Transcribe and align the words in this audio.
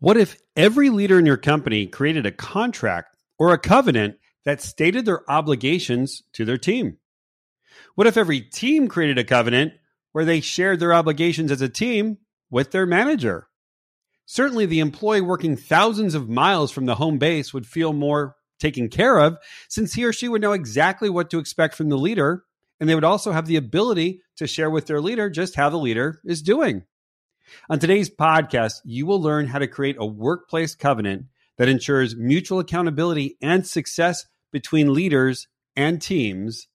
What 0.00 0.16
if 0.16 0.38
every 0.56 0.88
leader 0.88 1.18
in 1.18 1.26
your 1.26 1.36
company 1.36 1.86
created 1.86 2.24
a 2.24 2.32
contract 2.32 3.16
or 3.38 3.52
a 3.52 3.58
covenant 3.58 4.16
that 4.46 4.62
stated 4.62 5.04
their 5.04 5.30
obligations 5.30 6.22
to 6.32 6.46
their 6.46 6.56
team? 6.56 6.96
What 7.96 8.06
if 8.06 8.16
every 8.16 8.40
team 8.40 8.88
created 8.88 9.18
a 9.18 9.24
covenant 9.24 9.74
where 10.12 10.24
they 10.24 10.40
shared 10.40 10.80
their 10.80 10.94
obligations 10.94 11.52
as 11.52 11.60
a 11.60 11.68
team 11.68 12.16
with 12.48 12.70
their 12.70 12.86
manager? 12.86 13.48
Certainly, 14.24 14.66
the 14.66 14.80
employee 14.80 15.20
working 15.20 15.54
thousands 15.54 16.14
of 16.14 16.30
miles 16.30 16.70
from 16.70 16.86
the 16.86 16.94
home 16.94 17.18
base 17.18 17.52
would 17.52 17.66
feel 17.66 17.92
more 17.92 18.36
taken 18.58 18.88
care 18.88 19.18
of 19.18 19.36
since 19.68 19.92
he 19.92 20.04
or 20.06 20.14
she 20.14 20.28
would 20.28 20.40
know 20.40 20.52
exactly 20.52 21.10
what 21.10 21.28
to 21.28 21.38
expect 21.38 21.74
from 21.74 21.90
the 21.90 21.98
leader. 21.98 22.44
And 22.78 22.88
they 22.88 22.94
would 22.94 23.04
also 23.04 23.32
have 23.32 23.46
the 23.46 23.56
ability 23.56 24.22
to 24.36 24.46
share 24.46 24.70
with 24.70 24.86
their 24.86 25.02
leader 25.02 25.28
just 25.28 25.56
how 25.56 25.68
the 25.68 25.76
leader 25.76 26.22
is 26.24 26.40
doing. 26.40 26.84
On 27.68 27.78
today's 27.78 28.10
podcast, 28.10 28.80
you 28.84 29.06
will 29.06 29.20
learn 29.20 29.46
how 29.46 29.58
to 29.58 29.66
create 29.66 29.96
a 29.98 30.06
workplace 30.06 30.74
covenant 30.74 31.26
that 31.58 31.68
ensures 31.68 32.16
mutual 32.16 32.58
accountability 32.58 33.36
and 33.40 33.66
success 33.66 34.26
between 34.52 34.94
leaders 34.94 35.48
and 35.76 36.00
teams 36.00 36.68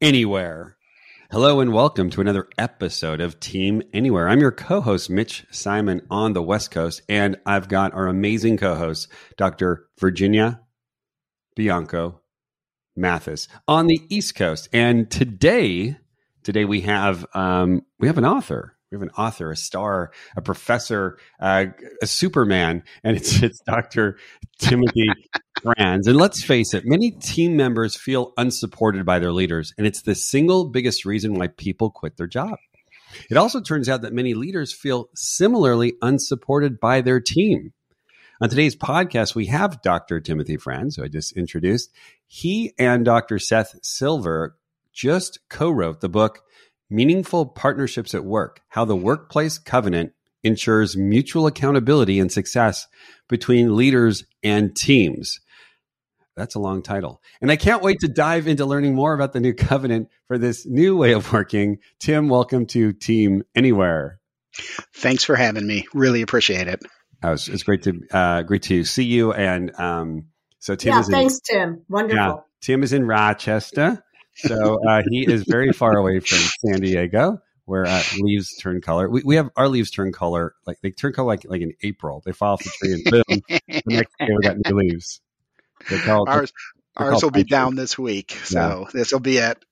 anywhere. 0.00 0.76
Hello 1.30 1.60
and 1.60 1.72
welcome 1.72 2.10
to 2.10 2.20
another 2.20 2.48
episode 2.58 3.20
of 3.20 3.40
Team 3.40 3.82
Anywhere. 3.92 4.28
I'm 4.28 4.40
your 4.40 4.52
co 4.52 4.80
host, 4.80 5.10
Mitch 5.10 5.44
Simon, 5.50 6.02
on 6.10 6.32
the 6.32 6.42
West 6.42 6.70
Coast, 6.70 7.02
and 7.08 7.36
I've 7.44 7.68
got 7.68 7.92
our 7.94 8.06
amazing 8.06 8.56
co 8.56 8.74
host, 8.74 9.08
Dr. 9.36 9.86
Virginia 9.98 10.60
Bianco 11.56 12.20
Mathis, 12.94 13.48
on 13.66 13.86
the 13.86 14.00
East 14.08 14.34
Coast. 14.36 14.68
And 14.72 15.10
today, 15.10 15.96
today 16.42 16.64
we 16.64 16.82
have 16.82 17.26
um, 17.34 17.82
we 17.98 18.06
have 18.06 18.18
an 18.18 18.26
author 18.26 18.73
we 18.94 19.04
have 19.04 19.08
an 19.08 19.22
author, 19.22 19.50
a 19.50 19.56
star, 19.56 20.12
a 20.36 20.42
professor, 20.42 21.18
uh, 21.40 21.66
a 22.02 22.06
Superman, 22.06 22.82
and 23.02 23.16
it's 23.16 23.42
it's 23.42 23.60
Dr. 23.60 24.18
Timothy 24.58 25.08
Franz. 25.62 26.06
And 26.06 26.16
let's 26.16 26.42
face 26.42 26.74
it, 26.74 26.84
many 26.86 27.10
team 27.10 27.56
members 27.56 27.96
feel 27.96 28.32
unsupported 28.36 29.04
by 29.04 29.18
their 29.18 29.32
leaders, 29.32 29.74
and 29.76 29.86
it's 29.86 30.02
the 30.02 30.14
single 30.14 30.68
biggest 30.68 31.04
reason 31.04 31.34
why 31.34 31.48
people 31.48 31.90
quit 31.90 32.16
their 32.16 32.26
job. 32.26 32.56
It 33.30 33.36
also 33.36 33.60
turns 33.60 33.88
out 33.88 34.02
that 34.02 34.12
many 34.12 34.34
leaders 34.34 34.72
feel 34.72 35.08
similarly 35.14 35.94
unsupported 36.02 36.80
by 36.80 37.00
their 37.00 37.20
team. 37.20 37.72
On 38.40 38.48
today's 38.48 38.74
podcast, 38.74 39.34
we 39.34 39.46
have 39.46 39.82
Dr. 39.82 40.20
Timothy 40.20 40.56
Franz, 40.56 40.96
who 40.96 41.04
I 41.04 41.08
just 41.08 41.36
introduced. 41.36 41.90
He 42.26 42.74
and 42.78 43.04
Dr. 43.04 43.38
Seth 43.38 43.76
Silver 43.82 44.56
just 44.92 45.38
co 45.48 45.70
wrote 45.70 46.00
the 46.00 46.08
book 46.08 46.40
Meaningful 46.90 47.46
Partnerships 47.46 48.14
at 48.14 48.24
Work 48.24 48.60
How 48.68 48.84
the 48.84 48.96
Workplace 48.96 49.58
Covenant 49.58 50.12
Ensures 50.42 50.96
Mutual 50.96 51.46
Accountability 51.46 52.20
and 52.20 52.30
Success 52.30 52.86
Between 53.28 53.74
Leaders 53.74 54.24
and 54.42 54.76
Teams. 54.76 55.40
That's 56.36 56.54
a 56.54 56.60
long 56.60 56.82
title. 56.82 57.22
And 57.40 57.50
I 57.50 57.56
can't 57.56 57.82
wait 57.82 58.00
to 58.00 58.08
dive 58.08 58.46
into 58.46 58.66
learning 58.66 58.94
more 58.94 59.14
about 59.14 59.32
the 59.32 59.40
new 59.40 59.54
covenant 59.54 60.08
for 60.28 60.36
this 60.36 60.66
new 60.66 60.96
way 60.96 61.12
of 61.12 61.32
working. 61.32 61.78
Tim, 62.00 62.28
welcome 62.28 62.66
to 62.66 62.92
Team 62.92 63.44
Anywhere. 63.54 64.20
Thanks 64.94 65.24
for 65.24 65.36
having 65.36 65.66
me. 65.66 65.86
Really 65.94 66.22
appreciate 66.22 66.68
it. 66.68 66.80
Oh, 67.22 67.32
it's, 67.32 67.48
it's 67.48 67.62
great 67.62 67.82
to 67.84 68.00
uh, 68.10 68.42
great 68.42 68.62
to 68.64 68.84
see 68.84 69.04
you. 69.04 69.32
And 69.32 69.74
um, 69.80 70.26
so 70.58 70.74
Tim 70.74 70.92
yeah, 70.92 71.00
is 71.00 71.08
in, 71.08 71.12
thanks, 71.12 71.40
Tim. 71.40 71.82
Wonderful. 71.88 72.16
Yeah, 72.16 72.36
Tim 72.60 72.82
is 72.82 72.92
in 72.92 73.06
Rochester. 73.06 74.03
So 74.36 74.80
uh, 74.86 75.02
he 75.08 75.30
is 75.30 75.44
very 75.44 75.72
far 75.72 75.96
away 75.96 76.20
from 76.20 76.38
San 76.38 76.80
Diego, 76.80 77.40
where 77.64 77.86
uh, 77.86 78.02
leaves 78.18 78.56
turn 78.60 78.80
color. 78.80 79.08
We, 79.08 79.22
we 79.24 79.36
have 79.36 79.50
our 79.56 79.68
leaves 79.68 79.90
turn 79.90 80.12
color 80.12 80.54
like 80.66 80.80
they 80.82 80.90
turn 80.90 81.12
color 81.12 81.28
like 81.28 81.44
like 81.48 81.62
in 81.62 81.72
April. 81.82 82.22
They 82.24 82.32
fall 82.32 82.54
off 82.54 82.64
the 82.64 82.70
tree 82.70 82.92
and 82.92 83.04
boom, 83.04 83.22
the 83.48 83.82
next 83.86 84.18
day 84.18 84.28
we 84.28 84.42
got 84.42 84.56
new 84.64 84.76
leaves. 84.76 85.20
Call, 86.04 86.28
ours 86.28 86.52
ours 86.96 87.22
will 87.22 87.30
be 87.30 87.44
down 87.44 87.74
this 87.74 87.98
week, 87.98 88.32
so 88.44 88.58
yeah. 88.58 88.90
this 88.92 89.12
will 89.12 89.20
be 89.20 89.38
it. 89.38 89.62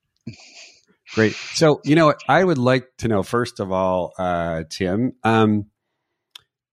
Great. 1.15 1.35
So 1.55 1.81
you 1.85 1.97
know, 1.97 2.15
I 2.29 2.43
would 2.43 2.59
like 2.59 2.89
to 2.99 3.09
know 3.09 3.23
first 3.23 3.61
of 3.61 3.73
all, 3.73 4.13
uh, 4.19 4.65
Tim, 4.69 5.15
um, 5.25 5.67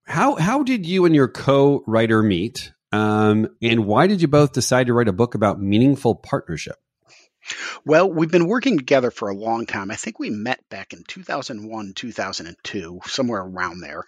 how 0.05 0.35
how 0.35 0.63
did 0.63 0.85
you 0.85 1.05
and 1.05 1.15
your 1.15 1.27
co-writer 1.27 2.23
meet, 2.23 2.71
um, 2.91 3.47
and 3.61 3.85
why 3.85 4.07
did 4.07 4.21
you 4.21 4.27
both 4.27 4.53
decide 4.53 4.87
to 4.87 4.93
write 4.93 5.07
a 5.07 5.13
book 5.13 5.35
about 5.35 5.59
meaningful 5.59 6.15
partnership? 6.15 6.75
Well, 7.85 8.11
we've 8.11 8.31
been 8.31 8.47
working 8.47 8.77
together 8.77 9.11
for 9.11 9.29
a 9.29 9.35
long 9.35 9.65
time. 9.65 9.91
I 9.91 9.95
think 9.95 10.19
we 10.19 10.29
met 10.29 10.59
back 10.69 10.93
in 10.93 11.03
2001, 11.07 11.93
2002, 11.95 12.99
somewhere 13.05 13.41
around 13.41 13.81
there. 13.81 14.05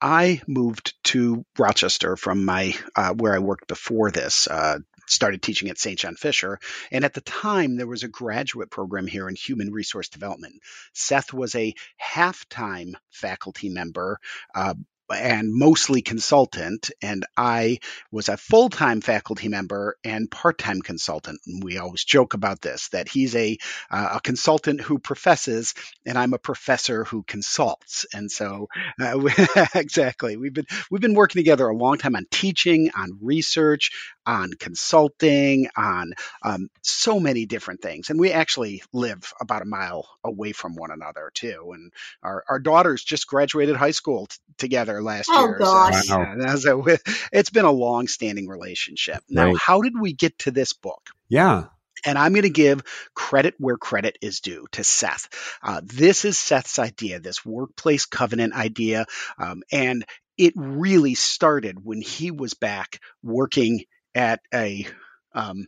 I 0.00 0.40
moved 0.46 0.94
to 1.04 1.44
Rochester 1.58 2.16
from 2.16 2.44
my 2.44 2.74
uh, 2.94 3.14
where 3.14 3.34
I 3.34 3.38
worked 3.38 3.66
before 3.66 4.10
this. 4.10 4.46
Uh, 4.46 4.78
started 5.06 5.42
teaching 5.42 5.68
at 5.68 5.78
St. 5.78 5.98
John 5.98 6.14
Fisher. 6.14 6.58
And 6.90 7.04
at 7.04 7.14
the 7.14 7.20
time, 7.20 7.76
there 7.76 7.86
was 7.86 8.02
a 8.02 8.08
graduate 8.08 8.70
program 8.70 9.06
here 9.06 9.28
in 9.28 9.36
human 9.36 9.70
resource 9.70 10.08
development. 10.08 10.54
Seth 10.92 11.32
was 11.32 11.54
a 11.54 11.74
half 11.96 12.48
time 12.48 12.96
faculty 13.10 13.68
member, 13.68 14.18
uh, 14.54 14.74
and 15.14 15.52
mostly 15.52 16.02
consultant, 16.02 16.90
and 17.02 17.24
I 17.36 17.78
was 18.10 18.28
a 18.28 18.36
full 18.36 18.68
time 18.68 19.00
faculty 19.00 19.48
member 19.48 19.96
and 20.04 20.30
part 20.30 20.58
time 20.58 20.80
consultant. 20.80 21.40
And 21.46 21.62
we 21.62 21.78
always 21.78 22.04
joke 22.04 22.34
about 22.34 22.60
this 22.60 22.88
that 22.88 23.08
he's 23.08 23.34
a 23.34 23.58
uh, 23.90 24.10
a 24.14 24.20
consultant 24.20 24.80
who 24.80 24.98
professes, 24.98 25.74
and 26.06 26.18
I'm 26.18 26.34
a 26.34 26.38
professor 26.38 27.04
who 27.04 27.22
consults. 27.22 28.06
And 28.12 28.30
so, 28.30 28.68
uh, 29.00 29.20
exactly, 29.74 30.36
we've 30.36 30.54
been 30.54 30.66
we've 30.90 31.00
been 31.00 31.14
working 31.14 31.40
together 31.40 31.68
a 31.68 31.76
long 31.76 31.98
time 31.98 32.16
on 32.16 32.26
teaching, 32.30 32.90
on 32.96 33.18
research, 33.20 33.90
on 34.26 34.52
consulting, 34.52 35.68
on 35.76 36.12
um, 36.42 36.68
so 36.82 37.18
many 37.18 37.46
different 37.46 37.82
things. 37.82 38.10
And 38.10 38.20
we 38.20 38.32
actually 38.32 38.82
live 38.92 39.32
about 39.40 39.62
a 39.62 39.66
mile 39.66 40.08
away 40.22 40.52
from 40.52 40.76
one 40.76 40.90
another 40.90 41.30
too. 41.34 41.72
And 41.74 41.92
our 42.22 42.44
our 42.48 42.58
daughters 42.58 43.02
just 43.02 43.26
graduated 43.26 43.76
high 43.76 43.90
school 43.90 44.26
t- 44.26 44.36
together 44.58 44.84
together 44.84 45.02
last 45.02 45.28
oh, 45.30 45.46
year. 45.46 45.58
Gosh. 45.58 46.06
So, 46.06 46.18
yeah, 46.18 46.56
so 46.56 46.84
it's 47.32 47.50
been 47.50 47.64
a 47.64 47.72
long 47.72 48.08
standing 48.08 48.48
relationship. 48.48 49.22
Now, 49.28 49.46
right. 49.46 49.56
how 49.56 49.82
did 49.82 49.98
we 49.98 50.12
get 50.12 50.38
to 50.40 50.50
this 50.50 50.72
book? 50.72 51.10
Yeah. 51.28 51.64
And 52.06 52.18
I'm 52.18 52.32
going 52.32 52.42
to 52.42 52.50
give 52.50 52.82
credit 53.14 53.54
where 53.58 53.78
credit 53.78 54.18
is 54.20 54.40
due 54.40 54.66
to 54.72 54.84
Seth. 54.84 55.28
Uh, 55.62 55.80
this 55.82 56.24
is 56.24 56.38
Seth's 56.38 56.78
idea, 56.78 57.18
this 57.18 57.46
workplace 57.46 58.04
covenant 58.04 58.52
idea. 58.52 59.06
Um, 59.38 59.62
and 59.72 60.04
it 60.36 60.52
really 60.56 61.14
started 61.14 61.82
when 61.82 62.02
he 62.02 62.30
was 62.30 62.52
back 62.54 63.00
working 63.22 63.84
at 64.14 64.40
a 64.52 64.86
um, 65.34 65.66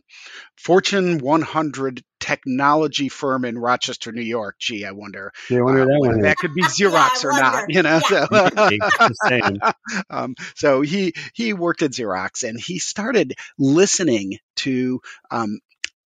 Fortune 0.55 1.19
100 1.19 2.03
technology 2.19 3.09
firm 3.09 3.45
in 3.45 3.57
Rochester, 3.57 4.11
New 4.11 4.21
York. 4.21 4.55
Gee, 4.59 4.85
I 4.85 4.91
wonder, 4.91 5.31
yeah, 5.49 5.59
I 5.59 5.61
wonder 5.61 5.81
uh, 5.83 5.85
that, 5.85 6.21
that, 6.21 6.37
could 6.37 6.53
be 6.53 6.61
Xerox 6.63 7.23
yeah, 7.23 7.29
or 7.29 7.31
not. 7.33 7.65
You 7.69 7.83
know, 7.83 7.99
yeah. 8.09 9.09
so, 9.11 9.71
um, 10.09 10.35
so 10.55 10.81
he 10.81 11.13
he 11.33 11.53
worked 11.53 11.81
at 11.81 11.91
Xerox 11.91 12.47
and 12.47 12.59
he 12.59 12.79
started 12.79 13.33
listening 13.57 14.39
to 14.57 15.01
um, 15.29 15.59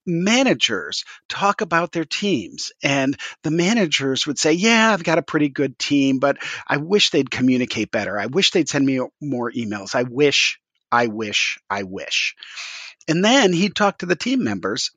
managers 0.06 1.04
talk 1.28 1.60
about 1.60 1.92
their 1.92 2.06
teams 2.06 2.72
and 2.82 3.14
the 3.42 3.50
managers 3.50 4.26
would 4.26 4.38
say 4.38 4.54
yeah 4.54 4.90
i've 4.90 5.04
got 5.04 5.18
a 5.18 5.22
pretty 5.22 5.50
good 5.50 5.78
team 5.78 6.18
but 6.18 6.38
i 6.66 6.78
wish 6.78 7.10
they'd 7.10 7.30
communicate 7.30 7.90
better 7.90 8.18
i 8.18 8.24
wish 8.24 8.50
they'd 8.50 8.70
send 8.70 8.86
me 8.86 8.98
more 9.20 9.52
emails 9.52 9.94
i 9.94 10.04
wish 10.04 10.58
i 10.92 11.06
wish 11.06 11.58
i 11.70 11.82
wish. 11.82 12.34
And 13.06 13.24
then 13.24 13.52
he'd 13.52 13.74
talk 13.74 13.98
to 13.98 14.06
the 14.06 14.16
team 14.16 14.44
members 14.44 14.90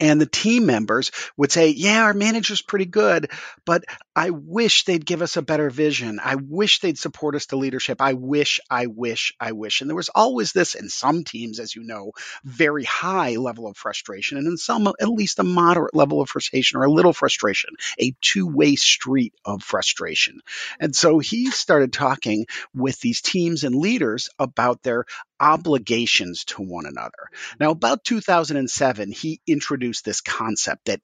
and 0.00 0.20
the 0.20 0.26
team 0.26 0.66
members 0.66 1.10
would 1.36 1.52
say, 1.52 1.70
Yeah, 1.70 2.04
our 2.04 2.14
manager's 2.14 2.62
pretty 2.62 2.86
good, 2.86 3.30
but 3.64 3.84
I 4.14 4.30
wish 4.30 4.84
they'd 4.84 5.04
give 5.04 5.22
us 5.22 5.36
a 5.36 5.42
better 5.42 5.70
vision. 5.70 6.20
I 6.22 6.36
wish 6.36 6.80
they'd 6.80 6.98
support 6.98 7.34
us 7.34 7.46
to 7.46 7.56
leadership. 7.56 8.00
I 8.00 8.14
wish, 8.14 8.60
I 8.70 8.86
wish, 8.86 9.34
I 9.38 9.52
wish. 9.52 9.80
And 9.80 9.90
there 9.90 9.96
was 9.96 10.08
always 10.08 10.52
this 10.52 10.74
in 10.74 10.88
some 10.88 11.24
teams, 11.24 11.60
as 11.60 11.74
you 11.74 11.82
know, 11.82 12.12
very 12.44 12.84
high 12.84 13.36
level 13.36 13.66
of 13.66 13.76
frustration, 13.76 14.38
and 14.38 14.46
in 14.46 14.56
some, 14.56 14.86
at 14.86 15.08
least 15.08 15.38
a 15.38 15.44
moderate 15.44 15.94
level 15.94 16.20
of 16.20 16.28
frustration 16.30 16.78
or 16.78 16.84
a 16.84 16.90
little 16.90 17.12
frustration, 17.12 17.70
a 18.00 18.14
two 18.20 18.46
way 18.46 18.76
street 18.76 19.34
of 19.44 19.62
frustration. 19.62 20.40
And 20.80 20.94
so 20.94 21.18
he 21.18 21.50
started 21.50 21.92
talking 21.92 22.46
with 22.74 23.00
these 23.00 23.20
teams 23.20 23.64
and 23.64 23.74
leaders 23.74 24.28
about 24.38 24.82
their 24.82 25.04
obligations 25.40 26.44
to 26.44 26.62
one 26.62 26.86
another. 26.86 27.30
Now, 27.60 27.70
about 27.70 28.04
2007, 28.04 29.12
he 29.12 29.40
introduced 29.46 30.04
this 30.04 30.20
concept 30.20 30.86
that 30.86 31.00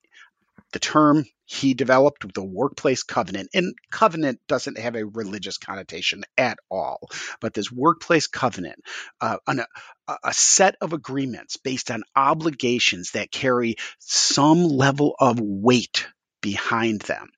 the 0.73 0.79
term 0.79 1.25
he 1.44 1.75
developed 1.75 2.32
the 2.34 2.43
workplace 2.43 3.02
covenant 3.02 3.50
and 3.52 3.75
covenant 3.90 4.40
doesn't 4.49 4.79
have 4.79 4.96
a 4.96 5.05
religious 5.05 5.58
connotation 5.58 6.25
at 6.38 6.58
all 6.70 7.08
but 7.40 7.52
this 7.52 7.70
workplace 7.70 8.26
covenant 8.26 8.82
uh, 9.20 9.37
an, 9.46 9.61
a, 10.08 10.17
a 10.25 10.32
set 10.32 10.76
of 10.81 10.93
agreements 10.93 11.58
based 11.58 11.90
on 11.90 12.02
obligations 12.17 13.12
that 13.12 13.31
carry 13.31 13.76
some 13.99 14.64
level 14.64 15.14
of 15.19 15.40
weight 15.40 16.06
behind 16.40 17.00
them 17.02 17.29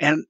and 0.00 0.24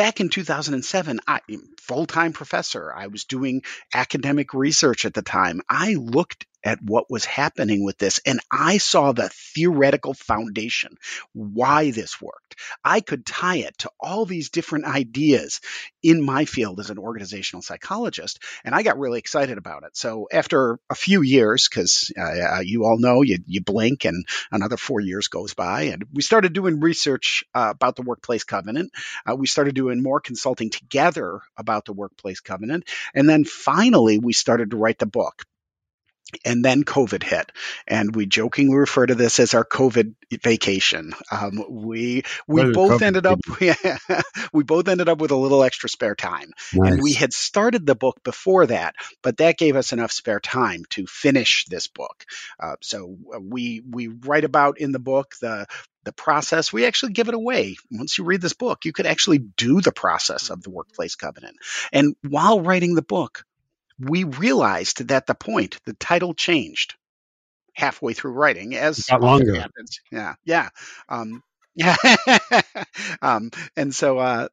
back 0.00 0.18
in 0.18 0.30
2007, 0.30 1.20
I 1.28 1.40
full-time 1.78 2.32
professor. 2.32 2.90
I 2.90 3.08
was 3.08 3.26
doing 3.26 3.64
academic 3.92 4.54
research 4.54 5.04
at 5.04 5.12
the 5.12 5.20
time. 5.20 5.60
I 5.68 5.92
looked 5.92 6.46
at 6.64 6.78
what 6.82 7.10
was 7.10 7.24
happening 7.24 7.84
with 7.84 7.98
this 7.98 8.20
and 8.26 8.40
I 8.50 8.78
saw 8.78 9.12
the 9.12 9.30
theoretical 9.54 10.14
foundation 10.14 10.96
why 11.32 11.90
this 11.90 12.20
worked. 12.20 12.56
I 12.84 13.00
could 13.00 13.24
tie 13.24 13.58
it 13.58 13.78
to 13.78 13.90
all 13.98 14.24
these 14.24 14.50
different 14.50 14.84
ideas 14.84 15.60
in 16.02 16.22
my 16.22 16.44
field 16.44 16.80
as 16.80 16.90
an 16.90 16.98
organizational 16.98 17.62
psychologist 17.62 18.42
and 18.64 18.74
I 18.74 18.82
got 18.82 18.98
really 18.98 19.18
excited 19.18 19.58
about 19.58 19.84
it. 19.84 19.96
So 19.96 20.28
after 20.32 20.78
a 20.90 20.94
few 20.94 21.22
years 21.22 21.68
cuz 21.68 22.12
uh, 22.18 22.60
you 22.62 22.84
all 22.84 22.98
know 22.98 23.22
you 23.22 23.38
you 23.46 23.62
blink 23.62 24.04
and 24.04 24.26
another 24.50 24.76
4 24.76 25.00
years 25.00 25.28
goes 25.28 25.54
by 25.54 25.82
and 25.82 26.04
we 26.12 26.22
started 26.22 26.52
doing 26.52 26.80
research 26.80 27.44
uh, 27.54 27.70
about 27.70 27.96
the 27.96 28.02
workplace 28.02 28.44
covenant. 28.44 28.92
Uh, 29.26 29.36
we 29.36 29.46
started 29.46 29.74
doing 29.74 30.02
more 30.02 30.20
consulting 30.20 30.70
together 30.70 31.40
about 31.56 31.84
the 31.84 31.92
workplace 31.92 32.40
covenant 32.40 32.88
and 33.14 33.28
then 33.28 33.44
finally 33.44 34.18
we 34.18 34.32
started 34.32 34.70
to 34.70 34.76
write 34.76 34.98
the 34.98 35.06
book 35.06 35.44
and 36.44 36.64
then 36.64 36.84
COVID 36.84 37.22
hit, 37.22 37.52
and 37.86 38.14
we 38.14 38.26
jokingly 38.26 38.76
refer 38.76 39.06
to 39.06 39.14
this 39.14 39.40
as 39.40 39.54
our 39.54 39.64
COVID 39.64 40.14
vacation. 40.42 41.12
Um, 41.30 41.64
we 41.68 42.22
we 42.46 42.72
both 42.72 43.02
ended 43.02 43.26
up 43.26 43.40
yeah, 43.60 43.74
we 44.52 44.64
both 44.64 44.88
ended 44.88 45.08
up 45.08 45.20
with 45.20 45.30
a 45.30 45.36
little 45.36 45.62
extra 45.62 45.88
spare 45.88 46.14
time, 46.14 46.52
nice. 46.74 46.92
and 46.92 47.02
we 47.02 47.12
had 47.12 47.32
started 47.32 47.86
the 47.86 47.94
book 47.94 48.22
before 48.22 48.66
that, 48.66 48.94
but 49.22 49.38
that 49.38 49.58
gave 49.58 49.76
us 49.76 49.92
enough 49.92 50.12
spare 50.12 50.40
time 50.40 50.82
to 50.90 51.06
finish 51.06 51.66
this 51.68 51.86
book. 51.86 52.24
Uh, 52.58 52.76
so 52.80 53.16
uh, 53.34 53.40
we 53.40 53.82
we 53.88 54.08
write 54.08 54.44
about 54.44 54.78
in 54.78 54.92
the 54.92 54.98
book 54.98 55.34
the 55.40 55.66
the 56.04 56.12
process 56.12 56.72
we 56.72 56.86
actually 56.86 57.12
give 57.12 57.28
it 57.28 57.34
away 57.34 57.76
once 57.90 58.16
you 58.16 58.24
read 58.24 58.40
this 58.40 58.54
book 58.54 58.84
you 58.84 58.92
could 58.92 59.06
actually 59.06 59.38
do 59.38 59.80
the 59.82 59.92
process 59.92 60.48
of 60.48 60.62
the 60.62 60.70
workplace 60.70 61.14
covenant 61.14 61.56
and 61.92 62.16
while 62.26 62.60
writing 62.62 62.94
the 62.94 63.02
book 63.02 63.44
we 64.00 64.24
realized 64.24 65.08
that 65.08 65.26
the 65.26 65.34
point, 65.34 65.78
the 65.84 65.94
title 65.94 66.34
changed 66.34 66.94
halfway 67.74 68.14
through 68.14 68.32
writing, 68.32 68.74
as 68.74 69.00
got 69.06 69.20
longer. 69.20 69.54
Happens. 69.54 70.00
Yeah, 70.10 70.34
yeah, 70.44 70.70
um, 71.08 71.42
yeah. 71.74 71.96
um, 73.22 73.50
and 73.76 73.94
so 73.94 74.18
uh, 74.18 74.48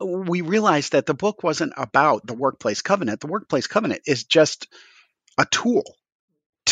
we 0.00 0.40
realized 0.40 0.92
that 0.92 1.06
the 1.06 1.14
book 1.14 1.42
wasn't 1.42 1.72
about 1.76 2.26
the 2.26 2.34
workplace 2.34 2.82
covenant. 2.82 3.20
The 3.20 3.26
workplace 3.26 3.66
covenant 3.66 4.02
is 4.06 4.24
just 4.24 4.68
a 5.38 5.44
tool 5.44 5.84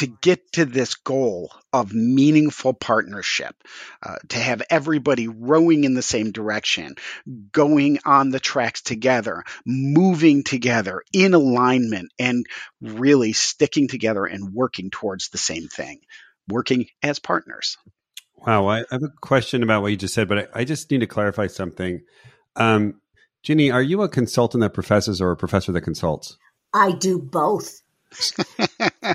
to 0.02 0.08
get 0.08 0.50
to 0.50 0.64
this 0.64 0.96
goal 0.96 1.52
of 1.72 1.94
meaningful 1.94 2.74
partnership, 2.74 3.54
uh, 4.02 4.16
to 4.30 4.36
have 4.36 4.60
everybody 4.68 5.28
rowing 5.28 5.84
in 5.84 5.94
the 5.94 6.02
same 6.02 6.32
direction, 6.32 6.96
going 7.52 8.00
on 8.04 8.30
the 8.30 8.40
tracks 8.40 8.82
together, 8.82 9.44
moving 9.64 10.42
together 10.42 11.04
in 11.12 11.34
alignment, 11.34 12.10
and 12.18 12.44
really 12.80 13.32
sticking 13.32 13.86
together 13.86 14.24
and 14.24 14.52
working 14.52 14.90
towards 14.90 15.28
the 15.28 15.38
same 15.38 15.68
thing, 15.68 16.00
working 16.48 16.86
as 17.00 17.20
partners. 17.20 17.78
Wow. 18.44 18.66
I 18.66 18.78
have 18.90 19.04
a 19.04 19.12
question 19.20 19.62
about 19.62 19.82
what 19.82 19.92
you 19.92 19.96
just 19.96 20.14
said, 20.14 20.26
but 20.28 20.38
I, 20.38 20.62
I 20.62 20.64
just 20.64 20.90
need 20.90 21.02
to 21.02 21.06
clarify 21.06 21.46
something. 21.46 22.00
Um, 22.56 23.00
Ginny, 23.44 23.70
are 23.70 23.80
you 23.80 24.02
a 24.02 24.08
consultant 24.08 24.62
that 24.62 24.74
professes 24.74 25.20
or 25.20 25.30
a 25.30 25.36
professor 25.36 25.70
that 25.70 25.82
consults? 25.82 26.36
I 26.74 26.90
do 26.90 27.20
both. 27.20 27.81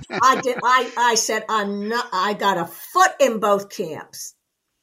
I 0.09 0.41
did. 0.41 0.57
I 0.63 0.91
I 0.97 1.15
said 1.15 1.45
I'm 1.49 1.89
not. 1.89 2.07
I 2.11 2.33
got 2.33 2.57
a 2.57 2.65
foot 2.65 3.11
in 3.19 3.39
both 3.39 3.69
camps. 3.69 4.35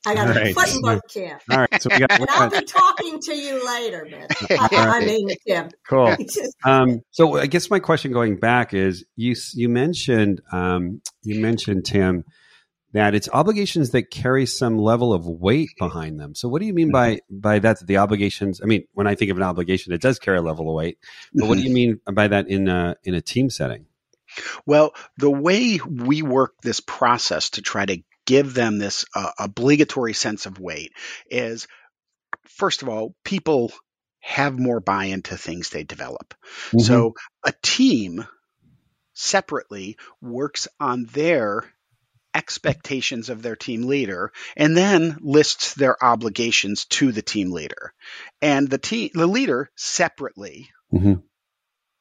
I 0.07 0.15
got 0.15 0.29
right. 0.29 0.49
a 0.49 0.55
foot 0.55 0.75
in 0.75 0.83
both 0.83 1.01
camps. 1.13 1.45
All 1.51 1.59
right, 1.59 1.83
so 1.83 1.89
we 1.91 1.99
got. 1.99 2.13
and 2.13 2.29
I'll 2.29 2.51
be 2.51 2.63
talking 2.63 3.21
to 3.21 3.35
you 3.35 3.67
later, 3.67 4.07
man. 4.11 4.29
I, 4.51 4.55
right. 4.55 4.73
I 4.73 5.01
mean, 5.05 5.29
Tim. 5.47 5.71
Cool. 5.89 6.17
Um, 6.67 7.03
so 7.11 7.39
I 7.39 7.47
guess 7.47 7.69
my 7.69 7.79
question 7.79 8.13
going 8.13 8.37
back 8.37 8.73
is 8.73 9.05
you 9.17 9.35
you 9.55 9.69
mentioned 9.69 10.41
um, 10.51 11.03
you 11.23 11.41
mentioned 11.41 11.85
Tim 11.85 12.25
that 12.95 13.15
it's 13.15 13.29
obligations 13.33 13.91
that 13.91 14.11
carry 14.11 14.47
some 14.47 14.79
level 14.79 15.13
of 15.13 15.27
weight 15.27 15.71
behind 15.79 16.19
them. 16.19 16.35
So 16.35 16.49
what 16.49 16.61
do 16.61 16.67
you 16.67 16.73
mean 16.73 16.91
by 16.91 17.21
by 17.29 17.59
that? 17.59 17.87
The 17.87 17.99
obligations. 17.99 18.61
I 18.63 18.67
mean, 18.67 18.85
when 18.93 19.07
I 19.07 19.15
think 19.15 19.31
of 19.31 19.37
an 19.37 19.43
obligation, 19.43 19.93
it 19.93 20.01
does 20.01 20.19
carry 20.19 20.39
a 20.39 20.43
level 20.43 20.69
of 20.69 20.75
weight. 20.75 20.99
But 21.35 21.49
what 21.49 21.59
do 21.59 21.65
you 21.65 21.73
mean 21.73 22.01
by 22.11 22.29
that 22.29 22.49
in 22.49 22.69
a 22.69 22.97
in 23.05 23.15
a 23.15 23.21
team 23.21 23.51
setting? 23.51 23.87
Well, 24.67 24.95
the 25.17 25.31
way 25.31 25.79
we 25.79 26.23
work 26.23 26.55
this 26.63 26.81
process 26.81 27.51
to 27.51 27.63
try 27.63 27.87
to 27.87 28.03
give 28.27 28.55
them 28.55 28.79
this 28.79 29.05
uh, 29.15 29.31
obligatory 29.39 30.15
sense 30.15 30.47
of 30.47 30.59
weight 30.59 30.93
is 31.31 31.67
first 32.49 32.83
of 32.83 32.89
all, 32.89 33.15
people 33.25 33.73
have 34.21 34.59
more 34.59 34.81
buy 34.81 35.07
into 35.07 35.37
things 35.37 35.69
they 35.69 35.85
develop. 35.85 36.35
Mm-hmm. 36.69 36.81
So 36.81 37.15
a 37.45 37.53
team 37.63 38.25
separately 39.13 39.97
works 40.21 40.67
on 40.81 41.05
their 41.07 41.65
expectations 42.35 43.29
of 43.29 43.43
their 43.43 43.55
team 43.55 43.83
leader 43.83 44.33
and 44.57 44.77
then 44.77 45.19
lists 45.21 45.75
their 45.75 46.03
obligations 46.03 46.87
to 46.87 47.13
the 47.13 47.23
team 47.23 47.53
leader. 47.53 47.93
And 48.43 48.69
the 48.69 48.79
team 48.79 49.11
the 49.15 49.27
leader 49.27 49.71
separately 49.77 50.71
mm-hmm 50.93 51.21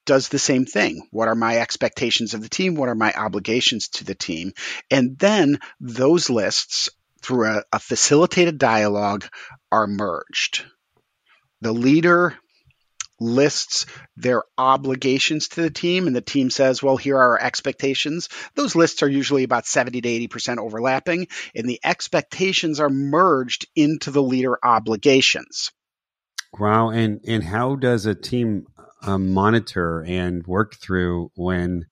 does 0.05 0.29
the 0.29 0.39
same 0.39 0.65
thing. 0.65 1.07
What 1.11 1.27
are 1.27 1.35
my 1.35 1.57
expectations 1.57 2.33
of 2.33 2.41
the 2.41 2.49
team? 2.49 2.75
What 2.75 2.89
are 2.89 2.95
my 2.95 3.13
obligations 3.13 3.89
to 3.89 4.03
the 4.03 4.15
team? 4.15 4.53
And 4.91 5.17
then 5.17 5.59
those 5.79 6.29
lists, 6.29 6.89
through 7.21 7.47
a, 7.47 7.63
a 7.71 7.79
facilitated 7.79 8.57
dialogue, 8.57 9.25
are 9.71 9.87
merged. 9.87 10.65
The 11.61 11.73
leader 11.73 12.37
lists 13.19 13.85
their 14.17 14.43
obligations 14.57 15.47
to 15.47 15.61
the 15.61 15.69
team 15.69 16.07
and 16.07 16.15
the 16.15 16.21
team 16.21 16.49
says, 16.49 16.83
well, 16.83 16.97
here 16.97 17.15
are 17.15 17.31
our 17.31 17.41
expectations. 17.41 18.29
Those 18.55 18.75
lists 18.75 19.01
are 19.03 19.09
usually 19.09 19.43
about 19.43 19.65
70 19.65 20.01
to 20.01 20.27
80% 20.27 20.57
overlapping 20.57 21.27
and 21.55 21.67
the 21.67 21.79
expectations 21.83 22.79
are 22.79 22.89
merged 22.89 23.67
into 23.75 24.11
the 24.11 24.21
leader 24.21 24.57
obligations. 24.61 25.71
Wow. 26.59 26.89
And, 26.89 27.21
and 27.25 27.43
how 27.43 27.75
does 27.75 28.05
a 28.05 28.13
team 28.13 28.67
um, 29.03 29.31
monitor 29.31 30.03
and 30.07 30.45
work 30.47 30.75
through 30.75 31.31
when 31.35 31.85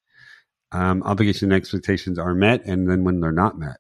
um, 0.72 1.03
obligations 1.03 1.44
and 1.44 1.53
expectations 1.53 2.18
are 2.18 2.34
met 2.34 2.65
and 2.65 2.89
then 2.89 3.03
when 3.03 3.20
they're 3.20 3.32
not 3.32 3.58
met? 3.58 3.77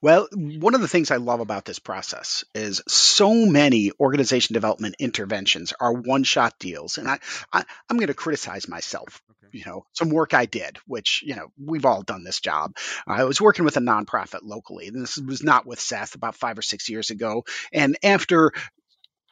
Well, 0.00 0.28
one 0.32 0.74
of 0.74 0.80
the 0.80 0.88
things 0.88 1.10
I 1.10 1.16
love 1.16 1.40
about 1.40 1.64
this 1.64 1.78
process 1.78 2.44
is 2.54 2.82
so 2.88 3.46
many 3.46 3.92
organization 4.00 4.54
development 4.54 4.96
interventions 4.98 5.72
are 5.78 5.92
one 5.92 6.24
shot 6.24 6.58
deals. 6.58 6.98
And 6.98 7.08
I, 7.08 7.18
I, 7.52 7.64
am 7.90 7.98
going 7.98 8.08
to 8.08 8.14
criticize 8.14 8.68
myself. 8.68 9.20
Okay. 9.30 9.58
You 9.58 9.64
know, 9.66 9.86
some 9.92 10.10
work 10.10 10.34
I 10.34 10.46
did, 10.46 10.78
which, 10.86 11.22
you 11.26 11.36
know, 11.36 11.48
we've 11.62 11.84
all 11.84 12.02
done 12.02 12.24
this 12.24 12.40
job. 12.40 12.76
I 13.06 13.24
was 13.24 13.40
working 13.40 13.64
with 13.64 13.76
a 13.76 13.80
nonprofit 13.80 14.40
locally. 14.42 14.88
And 14.88 15.02
This 15.02 15.18
was 15.18 15.42
not 15.42 15.66
with 15.66 15.80
Seth 15.80 16.14
about 16.14 16.34
five 16.36 16.58
or 16.58 16.62
six 16.62 16.88
years 16.88 17.10
ago. 17.10 17.44
And 17.72 17.98
after 18.02 18.52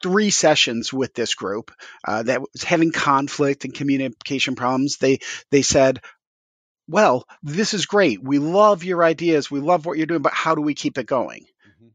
three 0.02 0.30
sessions 0.30 0.92
with 0.92 1.14
this 1.14 1.34
group 1.34 1.72
uh, 2.06 2.22
that 2.24 2.40
was 2.40 2.62
having 2.62 2.92
conflict 2.92 3.64
and 3.64 3.74
communication 3.74 4.54
problems. 4.54 4.98
They 4.98 5.20
they 5.50 5.62
said, 5.62 6.00
"Well, 6.88 7.26
this 7.42 7.74
is 7.74 7.86
great. 7.86 8.22
We 8.22 8.38
love 8.38 8.84
your 8.84 9.02
ideas. 9.04 9.50
We 9.50 9.60
love 9.60 9.86
what 9.86 9.96
you're 9.96 10.06
doing, 10.06 10.22
but 10.22 10.34
how 10.34 10.54
do 10.54 10.60
we 10.62 10.74
keep 10.74 10.98
it 10.98 11.06
going?" 11.06 11.42
Mm-hmm. 11.42 11.88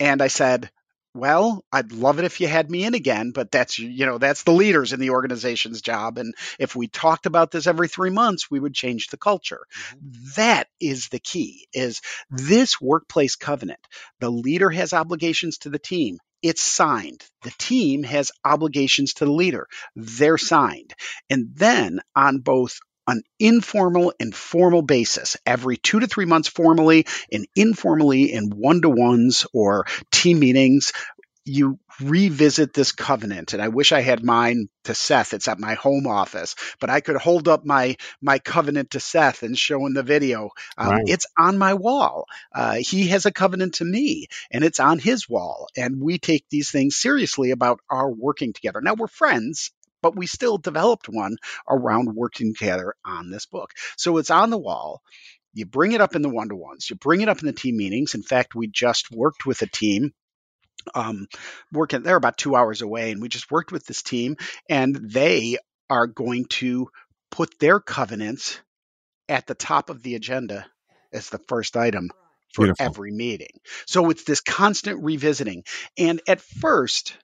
And 0.00 0.22
I 0.22 0.28
said, 0.28 0.70
well, 1.14 1.62
I'd 1.70 1.92
love 1.92 2.18
it 2.18 2.24
if 2.24 2.40
you 2.40 2.48
had 2.48 2.70
me 2.70 2.84
in 2.84 2.94
again, 2.94 3.32
but 3.32 3.50
that's 3.50 3.78
you 3.78 4.06
know 4.06 4.18
that's 4.18 4.44
the 4.44 4.52
leaders 4.52 4.92
in 4.92 5.00
the 5.00 5.10
organization's 5.10 5.82
job, 5.82 6.16
and 6.16 6.34
if 6.58 6.74
we 6.74 6.88
talked 6.88 7.26
about 7.26 7.50
this 7.50 7.66
every 7.66 7.88
three 7.88 8.10
months, 8.10 8.50
we 8.50 8.58
would 8.58 8.74
change 8.74 9.08
the 9.08 9.18
culture. 9.18 9.60
Mm-hmm. 9.90 10.28
That 10.36 10.68
is 10.80 11.08
the 11.08 11.18
key. 11.18 11.68
Is 11.74 12.00
this 12.30 12.80
workplace 12.80 13.36
covenant? 13.36 13.80
The 14.20 14.30
leader 14.30 14.70
has 14.70 14.94
obligations 14.94 15.58
to 15.58 15.70
the 15.70 15.78
team. 15.78 16.18
It's 16.42 16.62
signed. 16.62 17.24
The 17.42 17.52
team 17.58 18.02
has 18.02 18.32
obligations 18.44 19.14
to 19.14 19.24
the 19.24 19.32
leader. 19.32 19.66
They're 19.96 20.38
signed, 20.38 20.94
and 21.30 21.48
then 21.54 22.00
on 22.16 22.38
both 22.38 22.78
an 23.08 23.22
informal 23.38 24.12
and 24.20 24.34
formal 24.34 24.82
basis 24.82 25.36
every 25.44 25.76
two 25.76 26.00
to 26.00 26.06
three 26.06 26.24
months 26.24 26.48
formally 26.48 27.06
and 27.32 27.46
informally 27.56 28.32
in 28.32 28.50
one 28.50 28.80
to 28.82 28.90
ones 28.90 29.46
or 29.52 29.86
team 30.12 30.38
meetings. 30.38 30.92
You 31.44 31.78
revisit 32.00 32.72
this 32.72 32.92
covenant 32.92 33.52
and 33.52 33.60
I 33.60 33.68
wish 33.68 33.90
I 33.90 34.00
had 34.00 34.24
mine 34.24 34.68
to 34.84 34.94
Seth. 34.94 35.34
It's 35.34 35.48
at 35.48 35.58
my 35.58 35.74
home 35.74 36.06
office, 36.06 36.54
but 36.80 36.90
I 36.90 37.00
could 37.00 37.16
hold 37.16 37.48
up 37.48 37.64
my, 37.64 37.96
my 38.20 38.38
covenant 38.38 38.90
to 38.90 39.00
Seth 39.00 39.42
and 39.42 39.58
show 39.58 39.84
him 39.84 39.94
the 39.94 40.02
video. 40.02 40.50
Um, 40.78 40.88
right. 40.88 41.04
It's 41.06 41.26
on 41.36 41.58
my 41.58 41.74
wall. 41.74 42.26
Uh, 42.54 42.76
he 42.76 43.08
has 43.08 43.26
a 43.26 43.32
covenant 43.32 43.74
to 43.74 43.84
me 43.84 44.28
and 44.50 44.62
it's 44.62 44.80
on 44.80 44.98
his 44.98 45.28
wall. 45.28 45.68
And 45.76 46.00
we 46.00 46.18
take 46.18 46.44
these 46.48 46.70
things 46.70 46.96
seriously 46.96 47.50
about 47.50 47.80
our 47.90 48.10
working 48.10 48.52
together. 48.52 48.80
Now 48.80 48.94
we're 48.94 49.08
friends 49.08 49.72
but 50.02 50.16
we 50.16 50.26
still 50.26 50.58
developed 50.58 51.08
one 51.08 51.36
around 51.68 52.14
working 52.14 52.54
together 52.54 52.94
on 53.04 53.30
this 53.30 53.46
book. 53.46 53.70
So 53.96 54.18
it's 54.18 54.30
on 54.30 54.50
the 54.50 54.58
wall. 54.58 55.00
You 55.54 55.66
bring 55.66 55.92
it 55.92 56.00
up 56.00 56.16
in 56.16 56.22
the 56.22 56.28
one 56.28 56.48
to 56.48 56.56
ones, 56.56 56.88
you 56.90 56.96
bring 56.96 57.20
it 57.20 57.28
up 57.28 57.40
in 57.40 57.46
the 57.46 57.52
team 57.52 57.76
meetings. 57.76 58.14
In 58.14 58.22
fact, 58.22 58.54
we 58.54 58.66
just 58.66 59.10
worked 59.10 59.46
with 59.46 59.62
a 59.62 59.66
team 59.66 60.12
um, 60.94 61.26
working 61.72 62.02
they're 62.02 62.16
about 62.16 62.36
two 62.36 62.54
hours 62.54 62.82
away 62.82 63.10
and 63.10 63.20
we 63.22 63.28
just 63.28 63.50
worked 63.50 63.72
with 63.72 63.86
this 63.86 64.02
team 64.02 64.36
and 64.68 64.94
they 64.94 65.58
are 65.90 66.06
going 66.06 66.44
to 66.46 66.88
put 67.30 67.58
their 67.58 67.80
covenants 67.80 68.60
at 69.28 69.46
the 69.46 69.54
top 69.54 69.90
of 69.90 70.02
the 70.02 70.14
agenda 70.14 70.66
as 71.12 71.30
the 71.30 71.40
first 71.48 71.76
item 71.76 72.10
for 72.54 72.66
Beautiful. 72.66 72.86
every 72.86 73.12
meeting 73.12 73.60
so 73.86 74.10
it's 74.10 74.24
this 74.24 74.40
constant 74.40 75.02
revisiting 75.02 75.64
and 75.96 76.20
at 76.28 76.40
first 76.40 77.16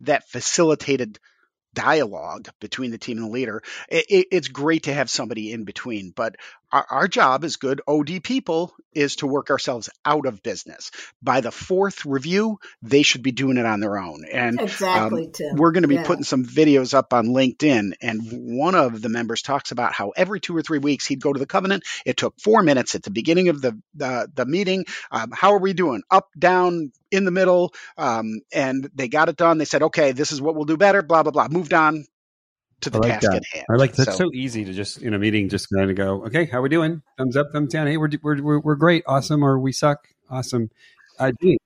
that 0.00 0.28
facilitated 0.28 1.18
dialogue 1.76 2.48
between 2.60 2.90
the 2.90 2.98
team 2.98 3.18
and 3.18 3.26
the 3.26 3.30
leader. 3.30 3.62
It, 3.88 4.26
it's 4.32 4.48
great 4.48 4.84
to 4.84 4.94
have 4.94 5.10
somebody 5.10 5.52
in 5.52 5.64
between, 5.64 6.12
but 6.16 6.36
our, 6.76 6.86
our, 6.90 7.08
job 7.08 7.44
as 7.44 7.56
good 7.56 7.80
OD 7.86 8.22
people 8.22 8.74
is 8.92 9.16
to 9.16 9.26
work 9.26 9.50
ourselves 9.50 9.88
out 10.04 10.26
of 10.26 10.42
business. 10.42 10.90
By 11.22 11.40
the 11.40 11.50
fourth 11.50 12.04
review, 12.04 12.58
they 12.82 13.02
should 13.02 13.22
be 13.22 13.32
doing 13.32 13.56
it 13.56 13.64
on 13.64 13.80
their 13.80 13.96
own. 13.96 14.24
And 14.30 14.60
exactly, 14.60 15.30
um, 15.40 15.56
we're 15.56 15.72
going 15.72 15.82
to 15.82 15.88
be 15.88 15.94
yeah. 15.94 16.06
putting 16.06 16.24
some 16.24 16.44
videos 16.44 16.92
up 16.92 17.14
on 17.14 17.28
LinkedIn. 17.28 17.92
And 18.02 18.20
one 18.58 18.74
of 18.74 19.00
the 19.00 19.08
members 19.08 19.40
talks 19.40 19.70
about 19.70 19.94
how 19.94 20.10
every 20.10 20.40
two 20.40 20.56
or 20.56 20.62
three 20.62 20.78
weeks 20.78 21.06
he'd 21.06 21.20
go 21.20 21.32
to 21.32 21.38
the 21.38 21.46
covenant. 21.46 21.84
It 22.04 22.18
took 22.18 22.38
four 22.40 22.62
minutes 22.62 22.94
at 22.94 23.02
the 23.02 23.10
beginning 23.10 23.48
of 23.48 23.62
the 23.62 23.80
the, 23.94 24.30
the 24.34 24.44
meeting. 24.44 24.84
Um, 25.10 25.32
how 25.32 25.52
are 25.52 25.60
we 25.60 25.72
doing? 25.72 26.02
Up, 26.10 26.28
down, 26.38 26.92
in 27.10 27.24
the 27.24 27.30
middle. 27.30 27.72
Um, 27.96 28.40
and 28.52 28.90
they 28.94 29.08
got 29.08 29.28
it 29.28 29.36
done. 29.36 29.58
They 29.58 29.64
said, 29.64 29.84
okay, 29.84 30.12
this 30.12 30.32
is 30.32 30.42
what 30.42 30.54
we'll 30.54 30.64
do 30.64 30.76
better. 30.76 31.02
Blah 31.02 31.22
blah 31.22 31.32
blah. 31.32 31.48
Moved 31.48 31.72
on 31.72 32.04
to 32.82 32.90
the 32.90 32.98
like 32.98 33.12
task 33.12 33.22
that. 33.22 33.36
at 33.36 33.46
hand. 33.46 33.66
I 33.70 33.74
like 33.76 33.94
that's 33.94 34.12
so, 34.12 34.24
so, 34.24 34.30
easy 34.32 34.64
to 34.64 34.72
just 34.72 35.02
in 35.02 35.14
a 35.14 35.18
meeting 35.18 35.48
just 35.48 35.68
kind 35.74 35.90
of 35.90 35.96
go, 35.96 36.24
okay, 36.26 36.46
how 36.46 36.60
we 36.60 36.68
doing? 36.68 37.02
Thumbs 37.18 37.36
up, 37.36 37.48
thumbs 37.52 37.72
down. 37.72 37.86
Hey, 37.86 37.96
we're 37.96 38.10
we're 38.22 38.60
we're, 38.60 38.74
great, 38.76 39.04
awesome, 39.06 39.42
or 39.42 39.58
we 39.58 39.72
suck, 39.72 40.08
awesome. 40.30 40.70
Uh, 41.18 41.32
Jeannie, 41.40 41.58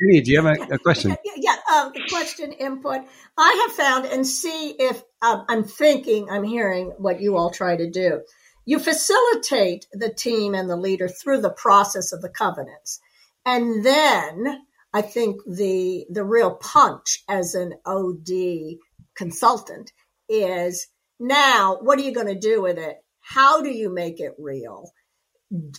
Jeannie, 0.00 0.20
do 0.20 0.30
you 0.30 0.42
have 0.42 0.58
a, 0.70 0.74
a 0.74 0.78
question? 0.78 1.16
Yeah, 1.24 1.32
yeah 1.36 1.56
um, 1.74 1.92
question 2.08 2.52
input. 2.52 3.00
I 3.36 3.66
have 3.66 3.76
found 3.76 4.06
and 4.06 4.26
see 4.26 4.74
if 4.78 5.02
um, 5.22 5.44
I'm 5.48 5.64
thinking, 5.64 6.28
I'm 6.30 6.44
hearing 6.44 6.92
what 6.98 7.20
you 7.20 7.36
all 7.36 7.50
try 7.50 7.76
to 7.76 7.90
do. 7.90 8.22
You 8.64 8.78
facilitate 8.78 9.86
the 9.92 10.12
team 10.12 10.54
and 10.54 10.70
the 10.70 10.76
leader 10.76 11.08
through 11.08 11.42
the 11.42 11.50
process 11.50 12.12
of 12.12 12.22
the 12.22 12.30
covenants, 12.30 13.00
and 13.44 13.84
then 13.84 14.62
I 14.92 15.02
think 15.02 15.40
the 15.44 16.06
the 16.08 16.24
real 16.24 16.54
punch 16.54 17.24
as 17.28 17.54
an 17.54 17.74
OD 17.84 18.78
consultant 19.16 19.92
is 20.28 20.86
now 21.18 21.78
what 21.80 21.98
are 21.98 22.02
you 22.02 22.12
going 22.12 22.26
to 22.26 22.38
do 22.38 22.62
with 22.62 22.78
it? 22.78 22.96
How 23.20 23.62
do 23.62 23.70
you 23.70 23.92
make 23.92 24.20
it 24.20 24.34
real? 24.38 24.90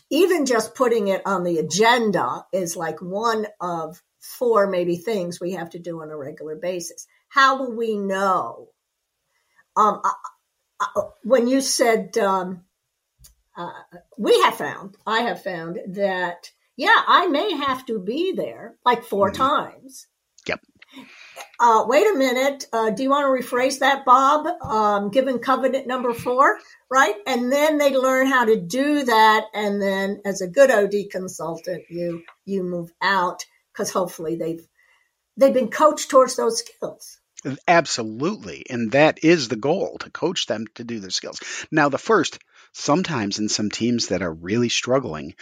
Even 0.09 0.45
just 0.45 0.75
putting 0.75 1.09
it 1.09 1.21
on 1.25 1.43
the 1.43 1.59
agenda 1.59 2.45
is 2.53 2.75
like 2.75 3.01
one 3.01 3.45
of 3.59 4.01
four 4.19 4.67
maybe 4.67 4.97
things 4.97 5.39
we 5.39 5.51
have 5.51 5.69
to 5.71 5.79
do 5.79 6.01
on 6.01 6.09
a 6.09 6.17
regular 6.17 6.55
basis. 6.55 7.05
How 7.29 7.57
will 7.59 7.75
we 7.75 7.97
know? 7.97 8.69
Um, 9.75 10.01
I, 10.03 10.13
I, 10.79 11.01
when 11.23 11.47
you 11.47 11.61
said 11.61 12.17
um, 12.17 12.61
uh, 13.57 13.71
we 14.17 14.41
have 14.41 14.55
found, 14.55 14.95
I 15.05 15.21
have 15.21 15.43
found 15.43 15.79
that 15.89 16.51
yeah, 16.77 17.01
I 17.07 17.27
may 17.27 17.55
have 17.55 17.85
to 17.85 17.99
be 17.99 18.33
there 18.33 18.75
like 18.85 19.03
4 19.03 19.31
mm-hmm. 19.31 19.37
times 19.37 20.07
uh, 21.59 21.85
wait 21.87 22.07
a 22.07 22.17
minute. 22.17 22.65
Uh, 22.71 22.89
do 22.89 23.03
you 23.03 23.09
want 23.09 23.25
to 23.25 23.47
rephrase 23.47 23.79
that, 23.79 24.05
Bob? 24.05 24.47
Um, 24.61 25.09
given 25.09 25.39
covenant 25.39 25.87
number 25.87 26.13
four, 26.13 26.57
right? 26.89 27.15
And 27.27 27.51
then 27.51 27.77
they 27.77 27.95
learn 27.95 28.27
how 28.27 28.45
to 28.45 28.59
do 28.59 29.03
that. 29.05 29.45
And 29.53 29.81
then 29.81 30.21
as 30.25 30.41
a 30.41 30.47
good 30.47 30.71
OD 30.71 31.09
consultant, 31.11 31.83
you, 31.89 32.23
you 32.45 32.63
move 32.63 32.91
out 33.01 33.45
because 33.73 33.91
hopefully 33.91 34.35
they've, 34.35 34.65
they've 35.37 35.53
been 35.53 35.69
coached 35.69 36.09
towards 36.09 36.35
those 36.35 36.59
skills. 36.59 37.19
Absolutely. 37.67 38.65
And 38.69 38.91
that 38.91 39.23
is 39.23 39.47
the 39.47 39.55
goal 39.55 39.97
to 39.99 40.09
coach 40.09 40.47
them 40.47 40.65
to 40.75 40.83
do 40.83 40.99
their 40.99 41.11
skills. 41.11 41.39
Now, 41.71 41.89
the 41.89 41.97
first, 41.97 42.39
sometimes 42.73 43.39
in 43.39 43.49
some 43.49 43.69
teams 43.69 44.07
that 44.07 44.21
are 44.21 44.33
really 44.33 44.69
struggling, 44.69 45.35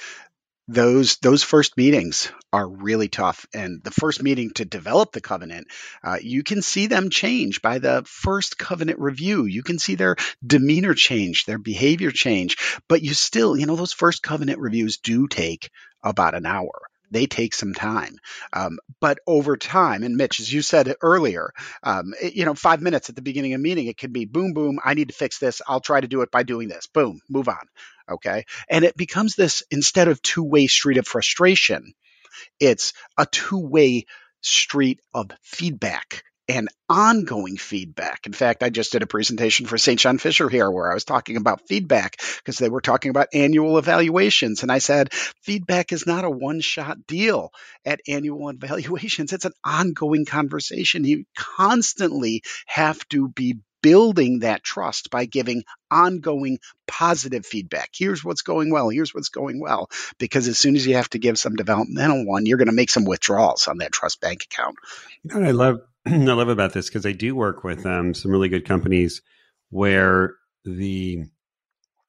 those 0.68 1.18
those 1.18 1.44
first 1.44 1.76
meetings 1.78 2.32
are 2.54 2.68
really 2.68 3.10
tough 3.10 3.46
and 3.54 3.84
the 3.84 3.92
first 3.92 4.24
meeting 4.24 4.50
to 4.52 4.64
develop 4.66 5.12
the 5.12 5.20
covenant 5.22 5.68
uh, 6.04 6.18
you 6.22 6.42
can 6.42 6.62
see 6.62 6.88
them 6.88 7.10
change 7.10 7.62
by 7.62 7.80
the 7.80 8.02
first 8.08 8.58
covenant 8.58 9.00
review 9.00 9.46
you 9.46 9.62
can 9.62 9.78
see 9.78 9.96
their 9.96 10.16
demeanor 10.46 10.94
change 10.94 11.46
their 11.46 11.58
behavior 11.58 12.12
change 12.12 12.80
but 12.88 13.02
you 13.02 13.14
still 13.14 13.58
you 13.58 13.66
know 13.66 13.76
those 13.76 13.94
first 13.94 14.24
covenant 14.24 14.60
reviews 14.60 14.98
do 14.98 15.28
take 15.28 15.70
about 16.02 16.34
an 16.36 16.46
hour 16.46 16.72
they 17.12 17.28
take 17.28 17.54
some 17.54 17.76
time. 17.76 18.18
Um, 18.54 18.80
but 19.00 19.20
over 19.28 19.56
time, 19.56 20.02
and 20.02 20.18
Mitch, 20.18 20.40
as 20.40 20.52
you 20.52 20.64
said 20.64 20.96
earlier, 21.02 21.52
um, 21.84 22.14
it, 22.20 22.34
you 22.34 22.44
know, 22.44 22.56
five 22.56 22.82
minutes 22.82 23.10
at 23.10 23.16
the 23.16 23.22
beginning 23.22 23.54
of 23.54 23.60
a 23.60 23.62
meeting, 23.62 23.86
it 23.86 23.98
can 23.98 24.12
be 24.12 24.26
boom, 24.26 24.54
boom, 24.54 24.80
I 24.84 24.96
need 24.96 25.10
to 25.10 25.14
fix 25.14 25.38
this. 25.38 25.62
I'll 25.68 25.80
try 25.80 26.02
to 26.02 26.08
do 26.08 26.22
it 26.22 26.32
by 26.32 26.42
doing 26.42 26.70
this. 26.70 26.88
Boom, 26.88 27.22
move 27.30 27.48
on. 27.50 27.60
Okay. 28.12 28.46
And 28.70 28.86
it 28.86 28.98
becomes 28.98 29.36
this 29.36 29.64
instead 29.72 30.08
of 30.08 30.22
two 30.22 30.44
way 30.44 30.68
street 30.68 30.98
of 30.98 31.08
frustration, 31.08 31.94
it's 32.60 32.94
a 33.18 33.26
two 33.26 33.60
way 33.60 34.06
street 34.42 35.00
of 35.14 35.32
feedback 35.42 36.24
and 36.50 36.68
ongoing 36.90 37.56
feedback. 37.56 38.26
In 38.26 38.34
fact, 38.34 38.64
I 38.64 38.70
just 38.70 38.92
did 38.92 39.02
a 39.02 39.08
presentation 39.08 39.66
for 39.66 39.78
St. 39.78 40.00
John 40.00 40.18
Fisher 40.18 40.50
here 40.50 40.70
where 40.70 40.92
I 40.92 40.94
was 40.94 41.06
talking 41.06 41.38
about 41.38 41.68
feedback 41.68 42.18
because 42.38 42.58
they 42.58 42.70
were 42.70 42.82
talking 42.82 43.12
about 43.12 43.30
annual 43.34 43.78
evaluations. 43.78 44.62
And 44.62 44.72
I 44.72 44.80
said, 44.80 45.14
feedback 45.14 45.94
is 45.94 46.06
not 46.06 46.26
a 46.26 46.30
one 46.30 46.60
shot 46.60 47.08
deal 47.08 47.52
at 47.86 48.02
annual 48.08 48.50
evaluations. 48.50 49.32
It's 49.32 49.46
an 49.46 49.54
ongoing 49.64 50.26
conversation. 50.26 51.06
You 51.06 51.24
constantly 51.38 52.44
have 52.66 53.08
to 53.10 53.30
be 53.30 53.60
building 53.84 54.40
that 54.40 54.64
trust 54.64 55.12
by 55.12 55.26
giving 55.26 55.64
ongoing 55.92 56.58
positive 56.88 57.46
feedback. 57.46 57.92
Here's 57.94 58.24
what's 58.24 58.42
going 58.42 58.72
well. 58.72 58.90
Here's 58.90 59.14
what's 59.14 59.30
going 59.30 59.60
well. 59.60 59.90
Because 60.18 60.48
as 60.48 60.58
soon 60.58 60.76
as 60.76 60.88
you 60.88 60.96
have 60.96 61.10
to 61.10 61.20
give 61.20 61.38
some 61.38 61.56
developmental 61.56 62.26
one, 62.26 62.48
you're 62.48 62.58
going 62.58 62.68
to 62.70 62.74
make 62.74 62.90
some 62.90 63.06
withdrawals 63.06 63.68
on 63.68 63.78
that 63.78 63.92
trust 63.92 64.22
bank 64.22 64.46
account. 64.46 64.78
You 65.24 65.40
know 65.40 65.48
I 65.48 65.52
love 65.52 65.82
I 66.08 66.16
love 66.16 66.50
about 66.50 66.74
this 66.74 66.88
because 66.90 67.06
I 67.06 67.12
do 67.12 67.36
work 67.36 67.64
with 67.64 67.86
um, 67.86 68.16
some 68.16 68.32
really 68.32 68.50
good 68.50 68.66
companies 68.66 69.22
where 69.70 70.36
the 70.66 71.26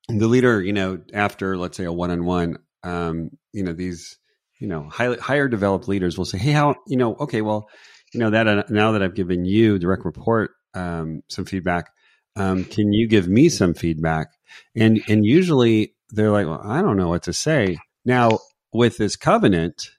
the 0.09 0.29
leader, 0.29 0.63
you 0.63 0.73
know, 0.73 1.01
after 1.13 1.57
let's 1.57 1.77
say 1.77 1.85
a 1.85 1.93
one 1.93 2.11
on 2.11 2.25
one, 2.25 2.59
you 3.53 3.63
know, 3.63 3.73
these 3.73 4.17
you 4.61 4.69
know 4.69 4.89
high, 4.89 5.15
higher 5.17 5.49
developed 5.49 5.89
leaders 5.89 6.17
will 6.17 6.25
say, 6.25 6.39
"Hey, 6.39 6.53
how 6.53 6.77
you 6.87 6.97
know? 6.97 7.15
Okay, 7.17 7.43
well, 7.43 7.69
you 8.13 8.21
know 8.21 8.31
that 8.31 8.47
uh, 8.47 8.65
now 8.69 8.93
that 8.93 9.03
I've 9.03 9.15
given 9.15 9.45
you 9.45 9.79
direct 9.79 10.05
report 10.05 10.53
um, 10.75 11.23
some 11.29 11.45
feedback, 11.45 11.91
um, 12.37 12.65
can 12.65 12.93
you 12.93 13.09
give 13.09 13.29
me 13.29 13.49
some 13.49 13.75
feedback?" 13.75 14.29
And 14.77 15.03
and 15.09 15.25
usually 15.25 15.95
they're 16.11 16.31
like, 16.31 16.47
"Well, 16.47 16.63
I 16.63 16.83
don't 16.83 16.97
know 16.97 17.09
what 17.09 17.25
to 17.25 17.33
say." 17.33 17.79
Now 18.05 18.39
with 18.73 18.99
this 18.99 19.17
covenant, 19.17 19.91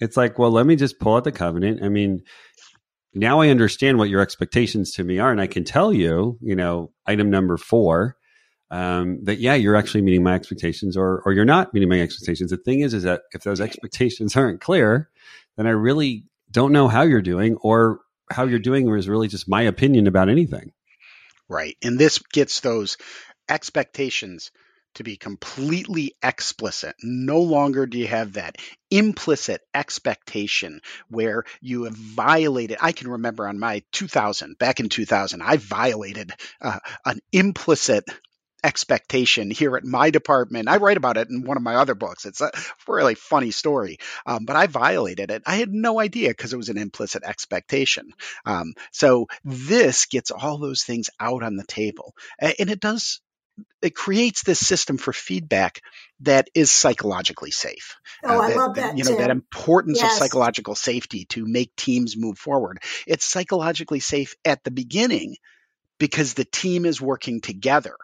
it's 0.00 0.16
like, 0.16 0.38
well, 0.38 0.50
let 0.50 0.66
me 0.66 0.76
just 0.76 0.98
pull 0.98 1.16
out 1.16 1.24
the 1.24 1.32
covenant. 1.32 1.82
I 1.82 1.88
mean, 1.88 2.22
now 3.14 3.40
I 3.40 3.50
understand 3.50 3.98
what 3.98 4.08
your 4.08 4.20
expectations 4.20 4.92
to 4.92 5.04
me 5.04 5.18
are, 5.18 5.30
and 5.30 5.40
I 5.40 5.46
can 5.46 5.64
tell 5.64 5.92
you, 5.92 6.38
you 6.40 6.56
know, 6.56 6.92
item 7.06 7.30
number 7.30 7.56
four, 7.56 8.16
um, 8.70 9.18
that 9.24 9.38
yeah, 9.38 9.54
you're 9.54 9.76
actually 9.76 10.02
meeting 10.02 10.22
my 10.22 10.34
expectations, 10.34 10.96
or 10.96 11.22
or 11.26 11.32
you're 11.32 11.44
not 11.44 11.74
meeting 11.74 11.90
my 11.90 12.00
expectations. 12.00 12.50
The 12.50 12.56
thing 12.56 12.80
is, 12.80 12.94
is 12.94 13.02
that 13.02 13.22
if 13.32 13.42
those 13.42 13.60
expectations 13.60 14.34
aren't 14.36 14.60
clear, 14.60 15.10
then 15.56 15.66
I 15.66 15.70
really 15.70 16.24
don't 16.50 16.72
know 16.72 16.88
how 16.88 17.02
you're 17.02 17.22
doing 17.22 17.56
or 17.56 18.00
how 18.32 18.44
you're 18.44 18.58
doing 18.58 18.88
is 18.96 19.08
really 19.08 19.28
just 19.28 19.48
my 19.48 19.62
opinion 19.62 20.06
about 20.06 20.28
anything. 20.28 20.72
Right. 21.48 21.76
And 21.82 21.98
this 21.98 22.18
gets 22.18 22.60
those 22.60 22.96
expectations 23.48 24.50
to 24.94 25.04
be 25.04 25.16
completely 25.16 26.14
explicit. 26.22 26.94
No 27.02 27.40
longer 27.40 27.86
do 27.86 27.98
you 27.98 28.06
have 28.06 28.34
that 28.34 28.56
implicit 28.90 29.62
expectation 29.74 30.80
where 31.08 31.44
you 31.60 31.84
have 31.84 31.94
violated. 31.94 32.76
I 32.80 32.92
can 32.92 33.08
remember 33.08 33.48
on 33.48 33.58
my 33.58 33.82
2000, 33.92 34.58
back 34.58 34.80
in 34.80 34.88
2000, 34.88 35.40
I 35.42 35.56
violated 35.56 36.32
uh, 36.60 36.78
an 37.04 37.20
implicit 37.32 38.04
expectation 38.64 39.50
here 39.50 39.76
at 39.76 39.84
my 39.84 40.10
department. 40.10 40.68
I 40.68 40.76
write 40.76 40.96
about 40.96 41.16
it 41.16 41.28
in 41.28 41.42
one 41.42 41.56
of 41.56 41.62
my 41.62 41.76
other 41.76 41.94
books. 41.94 42.26
It's 42.26 42.40
a 42.40 42.50
really 42.86 43.14
funny 43.14 43.50
story, 43.50 43.98
um, 44.26 44.44
but 44.44 44.56
I 44.56 44.66
violated 44.66 45.30
it. 45.30 45.42
I 45.46 45.56
had 45.56 45.72
no 45.72 46.00
idea 46.00 46.28
because 46.28 46.52
it 46.52 46.58
was 46.58 46.68
an 46.68 46.78
implicit 46.78 47.24
expectation. 47.24 48.12
Um, 48.44 48.74
so 48.92 49.26
this 49.44 50.06
gets 50.06 50.30
all 50.30 50.58
those 50.58 50.82
things 50.82 51.10
out 51.18 51.42
on 51.42 51.56
the 51.56 51.64
table, 51.64 52.14
and 52.38 52.70
it 52.70 52.80
does. 52.80 53.20
It 53.82 53.94
creates 53.94 54.42
this 54.42 54.64
system 54.64 54.96
for 54.96 55.12
feedback 55.12 55.82
that 56.20 56.48
is 56.54 56.70
psychologically 56.70 57.50
safe. 57.50 57.96
Oh, 58.24 58.38
uh, 58.38 58.42
I 58.42 58.54
love 58.54 58.76
that. 58.76 58.96
You 58.96 59.04
know 59.04 59.10
too. 59.10 59.18
that 59.18 59.30
importance 59.30 60.00
yes. 60.00 60.12
of 60.12 60.18
psychological 60.18 60.74
safety 60.74 61.26
to 61.26 61.44
make 61.44 61.74
teams 61.76 62.16
move 62.16 62.38
forward. 62.38 62.78
It's 63.06 63.26
psychologically 63.26 64.00
safe 64.00 64.36
at 64.44 64.64
the 64.64 64.70
beginning 64.70 65.36
because 65.98 66.34
the 66.34 66.44
team 66.44 66.86
is 66.86 67.00
working 67.00 67.40
together 67.40 67.96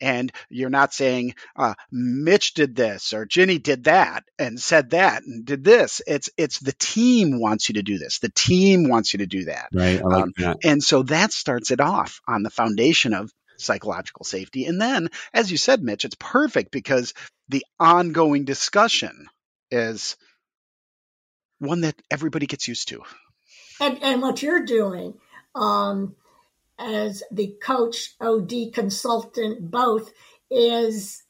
and 0.00 0.32
you're 0.48 0.70
not 0.70 0.94
saying 0.94 1.34
uh, 1.56 1.74
Mitch 1.90 2.54
did 2.54 2.74
this 2.74 3.12
or 3.12 3.26
Ginny 3.26 3.58
did 3.58 3.84
that 3.84 4.24
and 4.38 4.60
said 4.60 4.90
that 4.90 5.22
and 5.24 5.44
did 5.44 5.64
this. 5.64 6.00
It's 6.06 6.30
it's 6.36 6.58
the 6.60 6.74
team 6.78 7.40
wants 7.40 7.68
you 7.68 7.74
to 7.74 7.82
do 7.82 7.98
this. 7.98 8.18
The 8.18 8.30
team 8.30 8.88
wants 8.88 9.12
you 9.12 9.18
to 9.18 9.26
do 9.26 9.44
that. 9.44 9.68
Right. 9.72 10.02
Like 10.02 10.22
um, 10.22 10.32
that. 10.38 10.58
And 10.64 10.82
so 10.82 11.02
that 11.04 11.32
starts 11.32 11.70
it 11.70 11.80
off 11.80 12.20
on 12.26 12.42
the 12.42 12.50
foundation 12.50 13.14
of 13.14 13.30
psychological 13.58 14.24
safety. 14.24 14.66
And 14.66 14.80
then, 14.80 15.08
as 15.34 15.50
you 15.50 15.56
said, 15.56 15.82
Mitch, 15.82 16.04
it's 16.04 16.16
perfect 16.18 16.70
because 16.70 17.12
the 17.48 17.64
ongoing 17.78 18.44
discussion 18.44 19.26
is 19.70 20.16
one 21.58 21.82
that 21.82 22.00
everybody 22.10 22.46
gets 22.46 22.68
used 22.68 22.88
to. 22.88 23.02
And, 23.80 24.02
and 24.02 24.22
what 24.22 24.42
you're 24.42 24.64
doing, 24.64 25.14
um, 25.54 26.14
as 26.78 27.22
the 27.30 27.54
coach, 27.62 28.14
OD 28.20 28.72
consultant, 28.72 29.70
both 29.70 30.12
is 30.50 31.22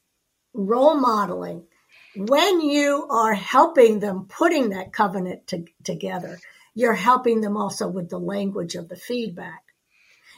role 0.53 0.95
modeling. 0.95 1.65
When 2.15 2.61
you 2.61 3.07
are 3.09 3.33
helping 3.33 3.99
them 3.99 4.25
putting 4.27 4.69
that 4.69 4.93
covenant 4.93 5.47
to, 5.47 5.65
together, 5.83 6.39
you're 6.75 6.93
helping 6.93 7.41
them 7.41 7.57
also 7.57 7.87
with 7.87 8.09
the 8.09 8.19
language 8.19 8.75
of 8.75 8.89
the 8.89 8.95
feedback. 8.95 9.63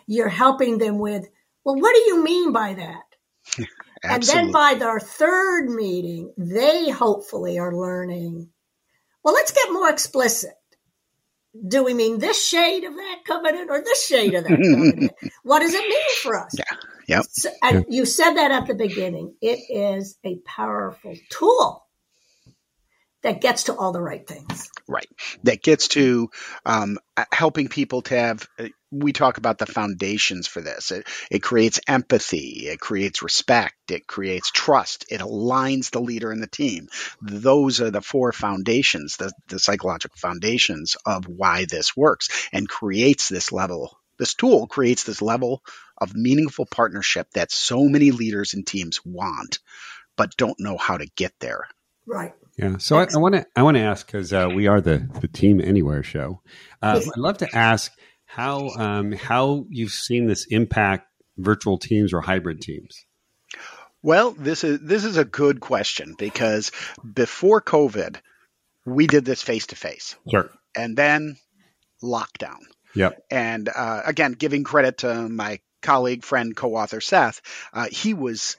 You're 0.07 0.29
helping 0.29 0.77
them 0.77 0.99
with, 0.99 1.27
well, 1.63 1.75
what 1.75 1.93
do 1.93 2.01
you 2.01 2.23
mean 2.23 2.51
by 2.51 2.73
that? 2.73 3.65
and 4.03 4.23
then 4.23 4.51
by 4.51 4.75
their 4.75 4.99
third 4.99 5.69
meeting, 5.69 6.33
they 6.37 6.89
hopefully 6.89 7.59
are 7.59 7.75
learning, 7.75 8.49
well, 9.23 9.33
let's 9.33 9.51
get 9.51 9.71
more 9.71 9.89
explicit 9.89 10.53
do 11.67 11.83
we 11.83 11.93
mean 11.93 12.19
this 12.19 12.45
shade 12.45 12.83
of 12.83 12.95
that 12.95 13.19
covenant 13.25 13.69
or 13.69 13.81
this 13.83 14.05
shade 14.05 14.33
of 14.33 14.43
that 14.45 14.49
covenant? 14.51 15.11
what 15.43 15.59
does 15.59 15.73
it 15.73 15.87
mean 15.87 16.15
for 16.21 16.37
us? 16.37 16.55
Yeah. 16.57 16.77
Yep. 17.07 17.25
So, 17.29 17.49
and 17.61 17.85
you 17.89 18.05
said 18.05 18.35
that 18.35 18.51
at 18.51 18.67
the 18.67 18.75
beginning. 18.75 19.35
It 19.41 19.59
is 19.69 20.17
a 20.23 20.37
powerful 20.45 21.15
tool 21.29 21.85
that 23.23 23.41
gets 23.41 23.65
to 23.65 23.75
all 23.75 23.91
the 23.91 24.01
right 24.01 24.25
things. 24.25 24.70
Right. 24.91 25.07
That 25.43 25.63
gets 25.63 25.87
to 25.89 26.29
um, 26.65 26.97
helping 27.31 27.69
people 27.69 28.01
to 28.03 28.15
have. 28.17 28.45
Uh, 28.59 28.67
we 28.91 29.13
talk 29.13 29.37
about 29.37 29.57
the 29.57 29.65
foundations 29.65 30.47
for 30.47 30.59
this. 30.59 30.91
It, 30.91 31.07
it 31.31 31.39
creates 31.39 31.79
empathy. 31.87 32.67
It 32.67 32.81
creates 32.81 33.23
respect. 33.23 33.89
It 33.89 34.05
creates 34.05 34.51
trust. 34.51 35.05
It 35.09 35.21
aligns 35.21 35.91
the 35.91 36.01
leader 36.01 36.29
and 36.29 36.43
the 36.43 36.47
team. 36.47 36.89
Those 37.21 37.79
are 37.79 37.89
the 37.89 38.01
four 38.01 38.33
foundations, 38.33 39.15
the, 39.15 39.31
the 39.47 39.59
psychological 39.59 40.17
foundations 40.17 40.97
of 41.05 41.23
why 41.25 41.63
this 41.69 41.95
works 41.95 42.49
and 42.51 42.67
creates 42.67 43.29
this 43.29 43.53
level. 43.53 43.97
This 44.19 44.33
tool 44.33 44.67
creates 44.67 45.05
this 45.05 45.21
level 45.21 45.63
of 45.97 46.13
meaningful 46.15 46.65
partnership 46.65 47.29
that 47.31 47.49
so 47.49 47.85
many 47.85 48.11
leaders 48.11 48.55
and 48.55 48.67
teams 48.67 48.99
want, 49.05 49.59
but 50.17 50.35
don't 50.35 50.59
know 50.59 50.75
how 50.75 50.97
to 50.97 51.07
get 51.15 51.31
there. 51.39 51.69
Right. 52.05 52.33
Yeah. 52.57 52.77
So 52.77 52.97
I 52.97 53.07
want 53.15 53.35
to 53.35 53.45
I 53.55 53.63
want 53.63 53.77
to 53.77 53.83
ask 53.83 54.05
because 54.05 54.33
uh, 54.33 54.49
we 54.53 54.67
are 54.67 54.81
the 54.81 55.09
the 55.21 55.27
Team 55.27 55.61
Anywhere 55.61 56.03
show. 56.03 56.41
Uh, 56.81 57.01
I'd 57.01 57.17
love 57.17 57.37
to 57.39 57.55
ask 57.55 57.91
how 58.25 58.69
um, 58.69 59.11
how 59.13 59.65
you've 59.69 59.91
seen 59.91 60.27
this 60.27 60.45
impact 60.47 61.07
virtual 61.37 61.77
teams 61.77 62.13
or 62.13 62.21
hybrid 62.21 62.61
teams. 62.61 63.05
Well, 64.03 64.31
this 64.31 64.63
is 64.63 64.79
this 64.81 65.05
is 65.05 65.17
a 65.17 65.25
good 65.25 65.59
question 65.59 66.15
because 66.17 66.71
before 67.13 67.61
COVID, 67.61 68.17
we 68.85 69.07
did 69.07 69.25
this 69.25 69.41
face 69.41 69.67
to 69.67 69.75
face. 69.75 70.15
Sure. 70.29 70.49
And 70.75 70.97
then 70.97 71.37
lockdown. 72.03 72.59
Yep. 72.95 73.23
And 73.29 73.69
uh, 73.73 74.01
again, 74.05 74.33
giving 74.33 74.63
credit 74.63 74.99
to 74.99 75.29
my 75.29 75.59
colleague, 75.81 76.23
friend, 76.23 76.55
co-author 76.55 77.01
Seth, 77.01 77.41
uh, 77.73 77.87
he 77.91 78.13
was 78.13 78.57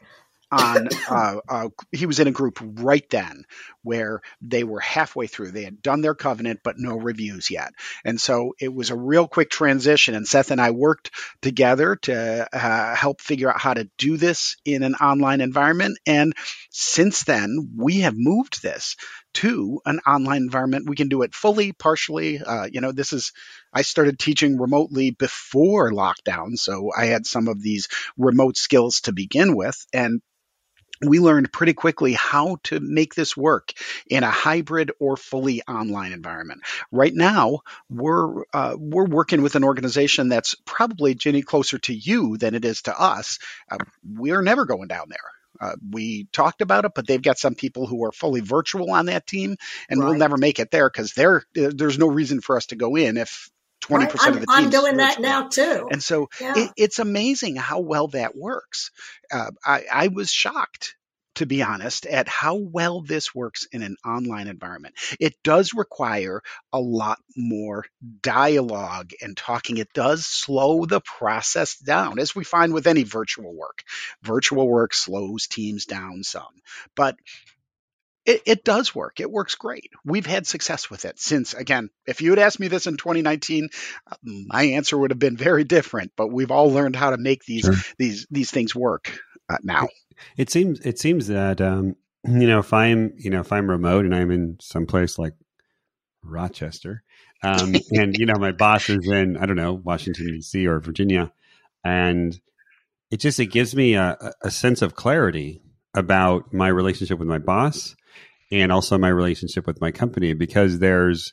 on 0.52 0.88
uh, 1.10 1.36
uh, 1.48 1.68
he 1.90 2.06
was 2.06 2.20
in 2.20 2.28
a 2.28 2.32
group 2.32 2.58
right 2.62 3.08
then 3.10 3.44
where 3.82 4.20
they 4.40 4.62
were 4.62 4.80
halfway 4.80 5.26
through. 5.26 5.50
They 5.50 5.64
had 5.64 5.82
done 5.82 6.02
their 6.02 6.14
covenant 6.14 6.60
but 6.62 6.78
no 6.78 6.96
reviews 6.96 7.50
yet. 7.50 7.72
And 8.04 8.20
so 8.20 8.54
it 8.60 8.72
was 8.72 8.90
a 8.90 8.96
real 8.96 9.26
quick 9.26 9.50
transition 9.50 10.14
and 10.14 10.26
seth 10.26 10.50
and 10.50 10.60
i 10.60 10.70
worked 10.70 11.10
together 11.40 11.96
to 11.96 12.48
uh, 12.52 12.94
help 12.94 13.20
figure 13.20 13.50
out 13.50 13.60
how 13.60 13.74
to 13.74 13.88
do 13.98 14.16
this 14.16 14.56
in 14.64 14.82
an 14.82 14.94
online 14.96 15.40
environment. 15.40 15.98
And 16.06 16.34
since 16.70 17.24
then 17.24 17.72
we 17.76 18.00
have 18.00 18.14
moved 18.16 18.62
this 18.62 18.96
to 19.34 19.80
an 19.86 19.98
online 20.06 20.42
environment. 20.42 20.88
We 20.88 20.96
can 20.96 21.08
do 21.08 21.22
it 21.22 21.34
fully 21.34 21.72
partially. 21.72 22.40
Uh, 22.40 22.66
you 22.70 22.80
know 22.80 22.92
this 22.92 23.12
is 23.12 23.32
i 23.72 23.82
started 23.82 24.18
teaching 24.18 24.58
remotely 24.58 25.10
before 25.10 25.90
lockdown 25.90 26.56
so 26.56 26.90
i 26.96 27.06
had 27.06 27.26
some 27.26 27.48
of 27.48 27.62
these 27.62 27.88
remote 28.16 28.56
skills 28.56 29.00
to 29.02 29.12
begin 29.12 29.56
with. 29.56 29.86
And 29.92 30.20
we 31.02 31.18
learned 31.18 31.52
pretty 31.52 31.74
quickly 31.74 32.12
how 32.12 32.58
to 32.64 32.80
make 32.80 33.14
this 33.14 33.36
work 33.36 33.72
in 34.06 34.22
a 34.22 34.30
hybrid 34.30 34.92
or 35.00 35.16
fully 35.16 35.62
online 35.62 36.12
environment. 36.12 36.62
Right 36.90 37.14
now, 37.14 37.60
we're 37.90 38.44
uh, 38.52 38.76
we're 38.78 39.06
working 39.06 39.42
with 39.42 39.54
an 39.56 39.64
organization 39.64 40.28
that's 40.28 40.54
probably 40.64 41.14
Ginny 41.14 41.42
closer 41.42 41.78
to 41.78 41.94
you 41.94 42.36
than 42.36 42.54
it 42.54 42.64
is 42.64 42.82
to 42.82 42.98
us. 42.98 43.38
Uh, 43.70 43.78
we 44.16 44.32
are 44.32 44.42
never 44.42 44.64
going 44.64 44.88
down 44.88 45.06
there. 45.08 45.18
Uh, 45.60 45.76
we 45.90 46.24
talked 46.32 46.60
about 46.60 46.84
it, 46.84 46.92
but 46.94 47.06
they've 47.06 47.22
got 47.22 47.38
some 47.38 47.54
people 47.54 47.86
who 47.86 48.04
are 48.04 48.12
fully 48.12 48.40
virtual 48.40 48.90
on 48.90 49.06
that 49.06 49.26
team, 49.26 49.56
and 49.88 50.00
right. 50.00 50.08
we'll 50.08 50.18
never 50.18 50.36
make 50.36 50.58
it 50.58 50.70
there 50.70 50.88
because 50.88 51.12
there 51.12 51.44
there's 51.54 51.98
no 51.98 52.08
reason 52.08 52.40
for 52.40 52.56
us 52.56 52.66
to 52.66 52.76
go 52.76 52.96
in 52.96 53.16
if 53.16 53.50
twenty 53.82 54.06
percent 54.06 54.36
of 54.36 54.40
the 54.40 54.46
team. 54.46 54.56
I'm 54.56 54.70
doing 54.70 54.96
that 54.96 55.20
now 55.20 55.48
too. 55.48 55.88
And 55.90 56.02
so 56.02 56.30
yeah. 56.40 56.54
it, 56.56 56.70
it's 56.78 56.98
amazing 56.98 57.56
how 57.56 57.80
well 57.80 58.08
that 58.08 58.34
works. 58.34 58.90
Uh, 59.30 59.50
I, 59.62 59.84
I 59.92 60.08
was 60.08 60.32
shocked 60.32 60.96
to 61.34 61.46
be 61.46 61.62
honest, 61.62 62.04
at 62.06 62.28
how 62.28 62.56
well 62.56 63.00
this 63.00 63.34
works 63.34 63.66
in 63.72 63.82
an 63.82 63.96
online 64.04 64.48
environment. 64.48 64.94
It 65.18 65.34
does 65.42 65.72
require 65.72 66.42
a 66.72 66.80
lot 66.80 67.18
more 67.36 67.86
dialogue 68.20 69.12
and 69.20 69.36
talking. 69.36 69.78
It 69.78 69.92
does 69.94 70.26
slow 70.26 70.84
the 70.84 71.00
process 71.00 71.78
down, 71.78 72.18
as 72.18 72.34
we 72.34 72.44
find 72.44 72.74
with 72.74 72.86
any 72.86 73.04
virtual 73.04 73.54
work. 73.54 73.82
Virtual 74.22 74.68
work 74.68 74.92
slows 74.92 75.46
teams 75.46 75.86
down 75.86 76.22
some, 76.22 76.52
but 76.94 77.16
it, 78.24 78.42
it, 78.46 78.64
does 78.64 78.94
work. 78.94 79.20
It 79.20 79.30
works 79.30 79.54
great. 79.56 79.90
We've 80.04 80.26
had 80.26 80.46
success 80.46 80.88
with 80.88 81.04
it 81.04 81.18
since, 81.18 81.54
again, 81.54 81.90
if 82.06 82.20
you 82.20 82.30
had 82.30 82.38
asked 82.38 82.60
me 82.60 82.68
this 82.68 82.86
in 82.86 82.96
2019, 82.96 83.68
uh, 84.10 84.16
my 84.22 84.62
answer 84.62 84.96
would 84.96 85.10
have 85.10 85.18
been 85.18 85.36
very 85.36 85.64
different. 85.64 86.12
But 86.16 86.28
we've 86.28 86.50
all 86.50 86.70
learned 86.70 86.96
how 86.96 87.10
to 87.10 87.16
make 87.16 87.44
these 87.44 87.64
sure. 87.64 87.74
these 87.98 88.26
these 88.30 88.50
things 88.50 88.74
work 88.74 89.18
uh, 89.48 89.58
now. 89.62 89.88
It 90.36 90.50
seems 90.50 90.80
it 90.80 90.98
seems 90.98 91.26
that 91.28 91.60
um, 91.60 91.96
you 92.24 92.46
know 92.46 92.60
if 92.60 92.72
I'm 92.72 93.12
you 93.16 93.30
know 93.30 93.40
if 93.40 93.52
I'm 93.52 93.68
remote 93.68 94.04
and 94.04 94.14
I'm 94.14 94.30
in 94.30 94.56
some 94.60 94.86
place 94.86 95.18
like 95.18 95.34
Rochester, 96.22 97.02
um, 97.42 97.74
and 97.90 98.14
you 98.16 98.26
know 98.26 98.38
my 98.38 98.52
boss 98.52 98.88
is 98.88 99.08
in 99.08 99.36
I 99.36 99.46
don't 99.46 99.56
know 99.56 99.74
Washington 99.74 100.26
D.C. 100.26 100.66
or 100.66 100.78
Virginia, 100.80 101.32
and 101.82 102.38
it 103.10 103.18
just 103.18 103.40
it 103.40 103.46
gives 103.46 103.74
me 103.74 103.94
a, 103.94 104.16
a 104.42 104.50
sense 104.50 104.80
of 104.80 104.94
clarity 104.94 105.60
about 105.94 106.52
my 106.52 106.68
relationship 106.68 107.18
with 107.18 107.28
my 107.28 107.38
boss 107.38 107.96
and 108.52 108.70
also 108.70 108.96
my 108.98 109.08
relationship 109.08 109.66
with 109.66 109.80
my 109.80 109.90
company 109.90 110.34
because 110.34 110.78
there's 110.78 111.32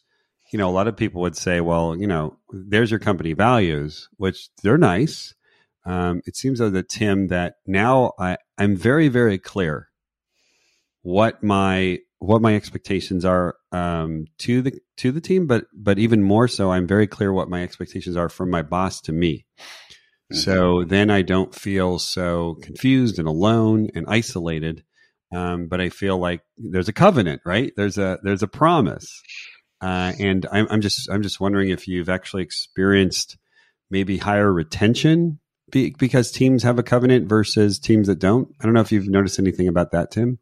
you 0.51 0.57
know 0.57 0.69
a 0.69 0.71
lot 0.71 0.87
of 0.87 0.97
people 0.97 1.21
would 1.21 1.35
say 1.35 1.61
well 1.61 1.95
you 1.95 2.07
know 2.07 2.37
there's 2.51 2.89
your 2.89 2.99
company 2.99 3.33
values 3.33 4.09
which 4.17 4.49
they're 4.63 4.77
nice 4.77 5.33
um, 5.85 6.21
it 6.25 6.35
seems 6.35 6.59
though 6.59 6.69
that 6.69 6.89
tim 6.89 7.27
that 7.27 7.55
now 7.67 8.13
I, 8.19 8.37
i'm 8.57 8.75
very 8.75 9.09
very 9.09 9.37
clear 9.37 9.89
what 11.01 11.43
my 11.43 11.99
what 12.19 12.41
my 12.41 12.55
expectations 12.55 13.23
are 13.23 13.55
um, 13.71 14.25
to 14.39 14.61
the 14.61 14.79
to 14.97 15.11
the 15.11 15.21
team, 15.21 15.47
but 15.47 15.65
but 15.73 15.97
even 15.97 16.21
more 16.21 16.47
so, 16.47 16.71
I'm 16.71 16.87
very 16.87 17.07
clear 17.07 17.33
what 17.33 17.49
my 17.49 17.63
expectations 17.63 18.17
are 18.17 18.29
from 18.29 18.49
my 18.49 18.61
boss 18.61 19.01
to 19.01 19.13
me. 19.13 19.45
Mm-hmm. 20.31 20.37
So 20.37 20.83
then 20.83 21.09
I 21.09 21.21
don't 21.21 21.55
feel 21.55 21.97
so 21.97 22.57
confused 22.61 23.19
and 23.19 23.27
alone 23.27 23.89
and 23.95 24.05
isolated. 24.07 24.83
Um, 25.31 25.67
but 25.67 25.79
I 25.79 25.89
feel 25.89 26.17
like 26.17 26.41
there's 26.57 26.89
a 26.89 26.93
covenant, 26.93 27.41
right? 27.45 27.71
There's 27.75 27.97
a 27.97 28.19
there's 28.23 28.43
a 28.43 28.47
promise, 28.47 29.21
uh, 29.81 30.13
and 30.19 30.47
I'm, 30.51 30.67
I'm 30.69 30.81
just 30.81 31.09
I'm 31.09 31.21
just 31.21 31.39
wondering 31.39 31.69
if 31.69 31.87
you've 31.87 32.09
actually 32.09 32.43
experienced 32.43 33.37
maybe 33.91 34.17
higher 34.17 34.51
retention 34.51 35.39
be, 35.71 35.95
because 35.97 36.31
teams 36.31 36.63
have 36.63 36.79
a 36.79 36.83
covenant 36.83 37.27
versus 37.29 37.79
teams 37.79 38.07
that 38.07 38.19
don't. 38.19 38.53
I 38.59 38.65
don't 38.65 38.73
know 38.73 38.81
if 38.81 38.91
you've 38.91 39.07
noticed 39.07 39.39
anything 39.39 39.67
about 39.67 39.91
that, 39.91 40.11
Tim. 40.11 40.39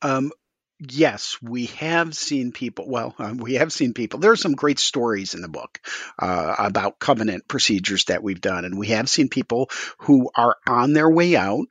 Um, 0.00 0.30
yes, 0.78 1.38
we 1.42 1.66
have 1.66 2.14
seen 2.16 2.52
people. 2.52 2.88
Well, 2.88 3.14
uh, 3.18 3.34
we 3.36 3.54
have 3.54 3.72
seen 3.72 3.94
people. 3.94 4.20
There 4.20 4.32
are 4.32 4.36
some 4.36 4.54
great 4.54 4.78
stories 4.78 5.34
in 5.34 5.42
the 5.42 5.48
book 5.48 5.80
uh, 6.18 6.54
about 6.58 7.00
covenant 7.00 7.48
procedures 7.48 8.04
that 8.04 8.22
we've 8.22 8.40
done, 8.40 8.64
and 8.64 8.78
we 8.78 8.88
have 8.88 9.08
seen 9.08 9.28
people 9.28 9.70
who 9.98 10.30
are 10.36 10.56
on 10.68 10.92
their 10.92 11.10
way 11.10 11.36
out 11.36 11.66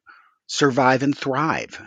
survive 0.48 1.04
and 1.04 1.18
thrive 1.18 1.82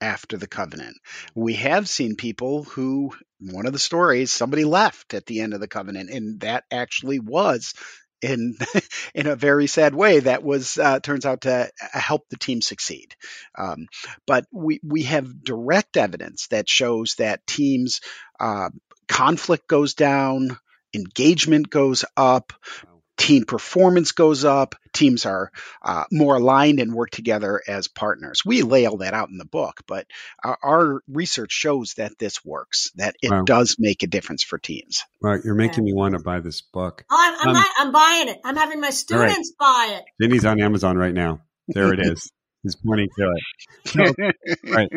after 0.00 0.36
the 0.36 0.46
covenant. 0.46 0.96
We 1.34 1.54
have 1.54 1.88
seen 1.88 2.16
people 2.16 2.64
who, 2.64 3.12
one 3.40 3.66
of 3.66 3.72
the 3.72 3.78
stories, 3.78 4.32
somebody 4.32 4.64
left 4.64 5.14
at 5.14 5.26
the 5.26 5.40
end 5.40 5.54
of 5.54 5.60
the 5.60 5.68
covenant, 5.68 6.10
and 6.10 6.40
that 6.40 6.64
actually 6.70 7.18
was 7.18 7.74
in 8.22 8.56
in 9.14 9.26
a 9.26 9.36
very 9.36 9.66
sad 9.66 9.94
way 9.94 10.20
that 10.20 10.42
was 10.42 10.78
uh, 10.78 11.00
turns 11.00 11.26
out 11.26 11.42
to 11.42 11.70
uh, 11.82 11.98
help 11.98 12.28
the 12.28 12.36
team 12.36 12.60
succeed. 12.60 13.14
Um, 13.56 13.86
but 14.26 14.46
we 14.52 14.80
we 14.82 15.04
have 15.04 15.42
direct 15.42 15.96
evidence 15.96 16.48
that 16.48 16.68
shows 16.68 17.14
that 17.18 17.46
teams 17.46 18.00
uh, 18.38 18.70
conflict 19.08 19.66
goes 19.68 19.94
down, 19.94 20.58
engagement 20.94 21.70
goes 21.70 22.04
up, 22.16 22.52
team 23.20 23.44
performance 23.44 24.12
goes 24.12 24.46
up, 24.46 24.74
teams 24.94 25.26
are 25.26 25.52
uh, 25.82 26.04
more 26.10 26.36
aligned 26.36 26.80
and 26.80 26.94
work 26.94 27.10
together 27.10 27.62
as 27.68 27.86
partners. 27.86 28.42
We 28.46 28.62
lay 28.62 28.86
all 28.86 28.96
that 28.98 29.12
out 29.12 29.28
in 29.28 29.36
the 29.36 29.44
book, 29.44 29.82
but 29.86 30.06
our, 30.42 30.58
our 30.62 31.02
research 31.06 31.52
shows 31.52 31.94
that 31.94 32.18
this 32.18 32.42
works, 32.44 32.90
that 32.96 33.16
it 33.20 33.30
wow. 33.30 33.42
does 33.42 33.76
make 33.78 34.02
a 34.02 34.06
difference 34.06 34.42
for 34.42 34.58
teams. 34.58 35.04
Right, 35.20 35.40
you're 35.44 35.54
making 35.54 35.86
yeah. 35.86 35.92
me 35.92 35.98
want 35.98 36.14
to 36.14 36.20
buy 36.20 36.40
this 36.40 36.62
book. 36.62 37.04
Oh, 37.10 37.16
I'm, 37.18 37.48
I'm, 37.50 37.56
um, 37.56 37.64
I'm, 37.78 37.92
buying 37.92 38.28
it. 38.28 38.40
I'm 38.42 38.56
having 38.56 38.80
my 38.80 38.90
students 38.90 39.52
right. 39.60 39.88
buy 39.90 39.98
it. 39.98 40.04
Jenny's 40.20 40.46
on 40.46 40.60
Amazon 40.60 40.96
right 40.96 41.14
now. 41.14 41.42
There 41.68 41.92
it 41.92 42.00
is. 42.00 42.32
He's 42.62 42.76
pointing 42.76 43.08
to 43.18 43.34
it. 43.84 44.36
right. 44.64 44.90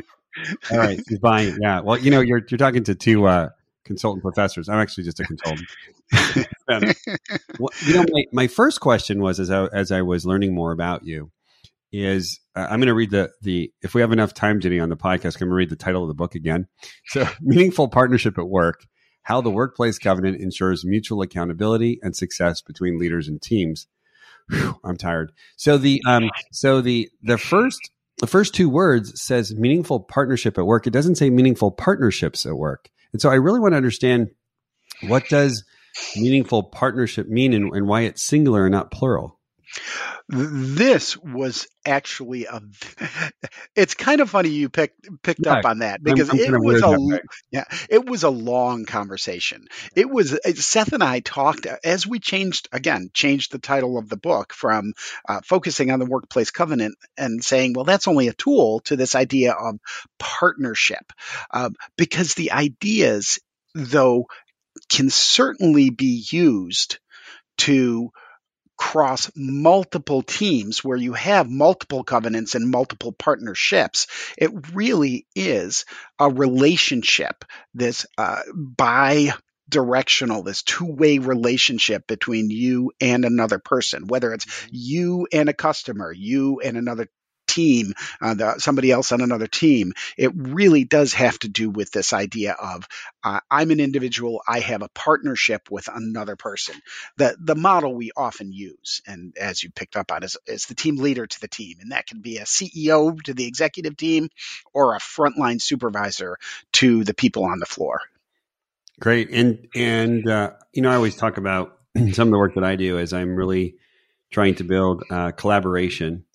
All 0.72 0.78
right. 0.78 1.00
He's 1.08 1.20
buying 1.20 1.50
it. 1.50 1.60
Yeah. 1.62 1.82
Well, 1.82 1.98
you 1.98 2.12
know, 2.12 2.20
you're 2.20 2.42
you're 2.50 2.58
talking 2.58 2.84
to 2.86 2.96
two 2.96 3.26
uh, 3.26 3.50
consultant 3.84 4.24
professors. 4.24 4.70
I'm 4.70 4.80
actually 4.80 5.04
just 5.04 5.20
a 5.20 5.24
consultant. 5.24 5.68
um, 6.68 6.84
well, 7.60 7.70
you 7.86 7.96
know, 7.96 8.06
my, 8.12 8.24
my 8.32 8.48
first 8.48 8.80
question 8.80 9.22
was 9.22 9.40
as 9.40 9.52
I, 9.52 9.66
as 9.68 9.92
I 9.92 10.02
was 10.02 10.26
learning 10.26 10.54
more 10.54 10.72
about 10.72 11.06
you 11.06 11.32
is 11.94 12.40
uh, 12.56 12.68
I'm 12.70 12.80
going 12.80 12.88
to 12.88 12.94
read 12.94 13.12
the 13.12 13.32
the 13.42 13.72
if 13.82 13.94
we 13.94 14.02
have 14.02 14.12
enough 14.12 14.34
time, 14.34 14.60
Jenny, 14.60 14.80
on 14.80 14.90
the 14.90 14.98
podcast, 14.98 15.36
I'm 15.36 15.42
going 15.42 15.50
to 15.50 15.56
read 15.56 15.70
the 15.70 15.76
title 15.76 16.02
of 16.02 16.08
the 16.08 16.16
book 16.16 16.36
again. 16.36 16.68
So, 17.08 17.26
meaningful 17.42 17.88
partnership 17.88 18.38
at 18.38 18.48
work: 18.48 18.86
How 19.22 19.42
the 19.42 19.52
Workplace 19.52 20.00
Covenant 20.00 20.42
ensures 20.42 20.84
mutual 20.84 21.22
accountability 21.22 22.00
and 22.02 22.16
success 22.16 22.62
between 22.62 22.98
leaders 22.98 23.28
and 23.28 23.42
teams. 23.42 23.88
Whew, 24.50 24.78
I'm 24.84 24.98
tired. 24.98 25.32
So 25.56 25.78
the 25.78 26.02
um 26.08 26.30
so 26.52 26.82
the 26.82 27.10
the 27.22 27.38
first 27.38 27.92
the 28.20 28.28
first 28.28 28.54
two 28.54 28.70
words 28.70 29.22
says 29.22 29.56
meaningful 29.56 30.00
partnership 30.00 30.58
at 30.58 30.66
work. 30.66 30.88
It 30.88 30.94
doesn't 30.94 31.16
say 31.16 31.30
meaningful 31.30 31.72
partnerships 31.72 32.46
at 32.46 32.58
work. 32.58 32.90
And 33.14 33.22
so 33.22 33.30
I 33.30 33.36
really 33.36 33.60
want 33.60 33.74
to 33.74 33.78
understand 33.78 34.32
what 35.08 35.30
does 35.30 35.64
meaningful 36.16 36.64
partnership 36.64 37.28
mean 37.28 37.54
and, 37.54 37.74
and 37.74 37.88
why 37.88 38.02
it's 38.02 38.24
singular 38.24 38.66
and 38.66 38.72
not 38.72 38.92
plural? 38.92 39.40
This 40.30 41.18
was 41.18 41.68
actually 41.86 42.46
a. 42.46 42.62
It's 43.76 43.96
kind 43.96 44.22
of 44.22 44.30
funny 44.30 44.50
you 44.50 44.70
picked 44.70 45.08
picked 45.24 45.46
yeah, 45.46 45.54
up 45.54 45.66
on 45.66 45.80
that 45.80 46.04
because 46.04 46.30
I'm, 46.30 46.38
I'm 46.38 46.54
it 46.54 46.60
was 46.62 46.82
a 46.84 47.22
yeah 47.50 47.64
it 47.90 48.06
was 48.06 48.24
a 48.24 48.30
long 48.30 48.86
conversation. 48.86 49.66
It 49.96 50.10
was 50.10 50.38
Seth 50.56 50.94
and 50.94 51.04
I 51.04 51.20
talked 51.22 51.66
as 51.84 52.06
we 52.06 52.20
changed 52.20 52.70
again 52.72 53.10
changed 53.14 53.52
the 53.52 53.60
title 53.60 53.98
of 53.98 54.10
the 54.10 54.18
book 54.18 54.54
from 54.54 54.94
uh, 55.28 55.42
focusing 55.44 55.90
on 55.90 56.00
the 56.00 56.06
workplace 56.06 56.52
covenant 56.52 56.96
and 57.18 57.44
saying 57.44 57.74
well 57.74 57.86
that's 57.86 58.08
only 58.08 58.28
a 58.28 58.34
tool 58.34 58.82
to 58.82 58.96
this 58.96 59.16
idea 59.16 59.54
of 59.54 59.80
partnership 60.20 61.12
uh, 61.52 61.72
because 61.98 62.36
the 62.36 62.52
ideas 62.52 63.40
though 63.74 64.28
can 64.90 65.10
certainly 65.10 65.90
be 65.90 66.24
used 66.30 67.00
to 67.58 68.12
cross 68.84 69.32
multiple 69.34 70.22
teams 70.22 70.84
where 70.84 70.98
you 70.98 71.14
have 71.14 71.50
multiple 71.50 72.04
covenants 72.04 72.54
and 72.54 72.70
multiple 72.70 73.14
partnerships. 73.14 74.08
It 74.38 74.74
really 74.74 75.26
is 75.36 75.86
a 76.20 76.30
relationship, 76.30 77.46
this 77.74 78.06
uh, 78.18 78.42
bi 78.54 79.32
directional, 79.70 80.44
this 80.44 80.64
two 80.64 80.86
way 80.86 81.18
relationship 81.18 82.06
between 82.08 82.50
you 82.50 82.92
and 83.00 83.24
another 83.24 83.58
person, 83.58 84.06
whether 84.08 84.34
it's 84.34 84.46
mm-hmm. 84.46 84.70
you 84.72 85.28
and 85.32 85.48
a 85.48 85.54
customer, 85.54 86.12
you 86.12 86.60
and 86.60 86.76
another 86.76 87.08
team, 87.54 87.94
uh, 88.22 88.34
the, 88.34 88.60
somebody 88.60 88.92
else 88.92 89.12
on 89.12 89.22
another 89.22 89.48
team. 89.48 89.94
It 90.18 90.32
really 90.36 90.84
does 90.84 91.14
have 91.14 91.38
to 91.40 91.50
do 91.50 91.70
with 91.70 91.92
this 91.92 92.14
idea 92.14 92.54
of 92.54 92.88
uh, 93.24 93.40
I'm 93.50 93.72
an 93.72 93.80
individual, 93.80 94.42
I 94.48 94.60
have 94.60 94.82
a 94.82 94.90
partnership 94.90 95.70
with 95.70 95.88
another 95.94 96.36
person. 96.36 96.76
The 97.18 97.36
the 97.40 97.56
model 97.56 97.94
we 97.94 98.12
often 98.16 98.52
use, 98.52 99.02
and 99.08 99.36
as 99.38 99.64
you 99.64 99.72
picked 99.72 99.96
up 99.96 100.12
on, 100.12 100.24
is, 100.24 100.38
is 100.48 100.66
the 100.66 100.76
team 100.76 100.98
leader 100.98 101.26
to 101.26 101.42
the 101.42 101.48
team, 101.48 101.78
and 101.82 101.92
that 101.92 102.08
can 102.08 102.22
be 102.22 102.38
a 102.38 102.44
CEO 102.44 103.22
to 103.24 103.34
the 103.34 103.46
executive 103.46 103.96
team 103.96 104.30
or 104.74 104.96
a 104.96 105.00
frontline 105.00 105.62
supervisor 105.62 106.38
to 106.74 107.04
the 107.04 107.14
people 107.14 107.46
on 107.46 107.60
the 107.60 107.66
floor. 107.66 108.02
Great, 109.00 109.30
and 109.32 109.68
and 109.76 110.28
uh, 110.28 110.52
you 110.74 110.82
know 110.82 110.92
I 110.92 110.96
always 110.96 111.16
talk 111.16 111.38
about 111.38 111.78
some 112.14 112.28
of 112.28 112.32
the 112.32 112.38
work 112.38 112.56
that 112.56 112.64
I 112.64 112.76
do 112.76 112.98
is 112.98 113.14
I'm 113.14 113.36
really 113.36 113.76
trying 114.32 114.56
to 114.56 114.64
build 114.64 115.04
uh, 115.10 115.32
collaboration. 115.32 116.26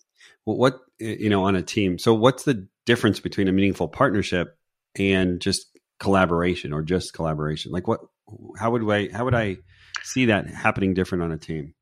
What 0.57 0.79
you 0.99 1.29
know 1.29 1.45
on 1.45 1.55
a 1.55 1.61
team. 1.61 1.97
So 1.97 2.13
what's 2.13 2.43
the 2.43 2.67
difference 2.85 3.19
between 3.19 3.47
a 3.47 3.51
meaningful 3.51 3.87
partnership 3.87 4.57
and 4.97 5.39
just 5.39 5.67
collaboration 5.99 6.73
or 6.73 6.81
just 6.81 7.13
collaboration? 7.13 7.71
Like 7.71 7.87
what 7.87 8.01
how 8.57 8.71
would 8.71 8.89
I 8.89 9.09
how 9.15 9.25
would 9.25 9.35
I 9.35 9.57
see 10.03 10.25
that 10.25 10.47
happening 10.47 10.93
different 10.93 11.23
on 11.23 11.31
a 11.31 11.37
team? 11.37 11.73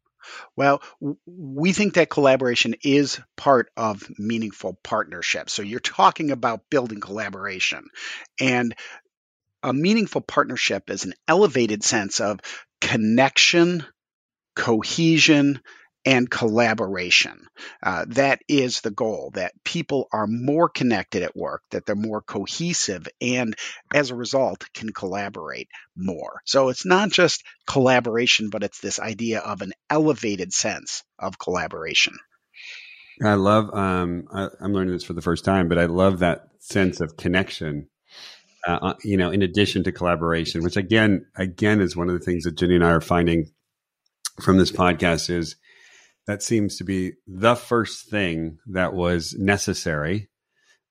Well, 0.56 0.82
we 1.26 1.72
think 1.72 1.94
that 1.94 2.10
collaboration 2.10 2.76
is 2.84 3.20
part 3.36 3.70
of 3.78 4.04
meaningful 4.18 4.78
partnership. 4.84 5.50
So 5.50 5.62
you're 5.62 5.80
talking 5.80 6.32
about 6.32 6.70
building 6.70 7.00
collaboration. 7.00 7.86
And 8.40 8.76
a 9.64 9.74
meaningful 9.74 10.22
partnership 10.22 10.90
is 10.90 11.06
an 11.06 11.14
elevated 11.28 11.84
sense 11.84 12.20
of 12.20 12.40
connection, 12.82 13.86
cohesion, 14.56 15.62
and 16.08 16.32
collaboration. 16.32 17.48
Uh, 17.84 18.06
that 18.08 18.42
is 18.48 18.80
the 18.80 18.92
goal 18.92 19.32
that 19.34 19.52
people 19.66 20.08
are 20.14 20.26
more 20.26 20.70
connected 20.70 21.22
at 21.22 21.36
work, 21.36 21.64
that 21.72 21.86
they're 21.86 21.98
more 21.98 22.22
cohesive, 22.22 23.10
and 23.20 23.58
as 23.94 24.10
a 24.10 24.16
result, 24.16 24.64
can 24.74 24.94
collaborate 24.94 25.68
more. 25.98 26.40
So 26.46 26.70
it's 26.70 26.86
not 26.86 27.12
just 27.12 27.44
collaboration, 27.66 28.50
but 28.50 28.64
it's 28.64 28.80
this 28.80 29.02
idea 29.02 29.40
of 29.40 29.62
an 29.62 29.74
elevated 29.90 30.54
sense 30.54 31.04
of 31.20 31.38
collaboration. 31.38 32.18
I 33.22 33.34
love, 33.34 33.74
um, 33.74 34.30
I, 34.34 34.48
am 34.64 34.72
learning 34.72 34.94
this 34.94 35.04
for 35.04 35.14
the 35.14 35.22
first 35.22 35.44
time, 35.44 35.68
but 35.68 35.78
I 35.78 35.88
love 35.88 36.20
that 36.20 36.48
sense 36.60 37.02
of 37.02 37.18
connection. 37.18 37.90
Uh, 38.66 38.80
uh, 38.82 38.94
you 39.04 39.18
know, 39.18 39.30
in 39.30 39.42
addition 39.42 39.84
to 39.84 39.92
collaboration, 39.92 40.64
which 40.64 40.78
again, 40.78 41.26
again 41.36 41.82
is 41.82 41.98
one 41.98 42.08
of 42.08 42.18
the 42.18 42.26
things 42.26 42.46
that 42.46 42.56
Jenny 42.56 42.76
and 42.76 42.86
I 42.86 42.92
are 42.92 43.02
finding 43.02 43.52
from 44.42 44.58
this 44.58 44.72
podcast 44.72 45.30
is 45.30 45.58
that 46.28 46.44
seems 46.44 46.78
to 46.78 46.84
be 46.84 47.14
the 47.26 47.56
first 47.56 48.10
thing 48.10 48.58
that 48.68 48.94
was 48.94 49.34
necessary 49.38 50.30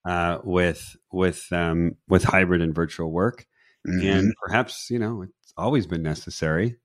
uh, 0.05 0.39
with 0.43 0.97
with 1.13 1.47
um, 1.53 1.93
with 2.09 2.25
hybrid 2.25 2.63
and 2.63 2.75
virtual 2.75 3.13
work, 3.13 3.47
mm-hmm. 3.87 4.07
and 4.07 4.35
perhaps 4.43 4.89
you 4.91 4.99
know 4.99 5.23
it's 5.23 5.53
always 5.57 5.87
been 5.87 6.03
necessary. 6.03 6.77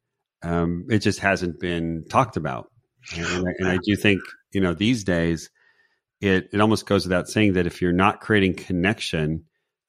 Um, 0.44 0.86
it 0.90 1.00
just 1.00 1.20
hasn't 1.20 1.60
been 1.60 2.04
talked 2.10 2.36
about, 2.36 2.70
and, 3.16 3.26
and, 3.26 3.48
I, 3.48 3.52
and 3.60 3.68
I 3.70 3.78
do 3.84 3.96
think 3.96 4.22
you 4.52 4.62
know 4.62 4.74
these 4.74 5.04
days 5.04 5.50
it 6.20 6.50
it 6.52 6.62
almost 6.62 6.86
goes 6.86 7.06
without 7.06 7.30
saying 7.30 7.54
that 7.54 7.68
if 7.68 7.82
you're 7.82 7.94
not 7.94 8.22
creating 8.22 8.56
connection, 8.56 9.46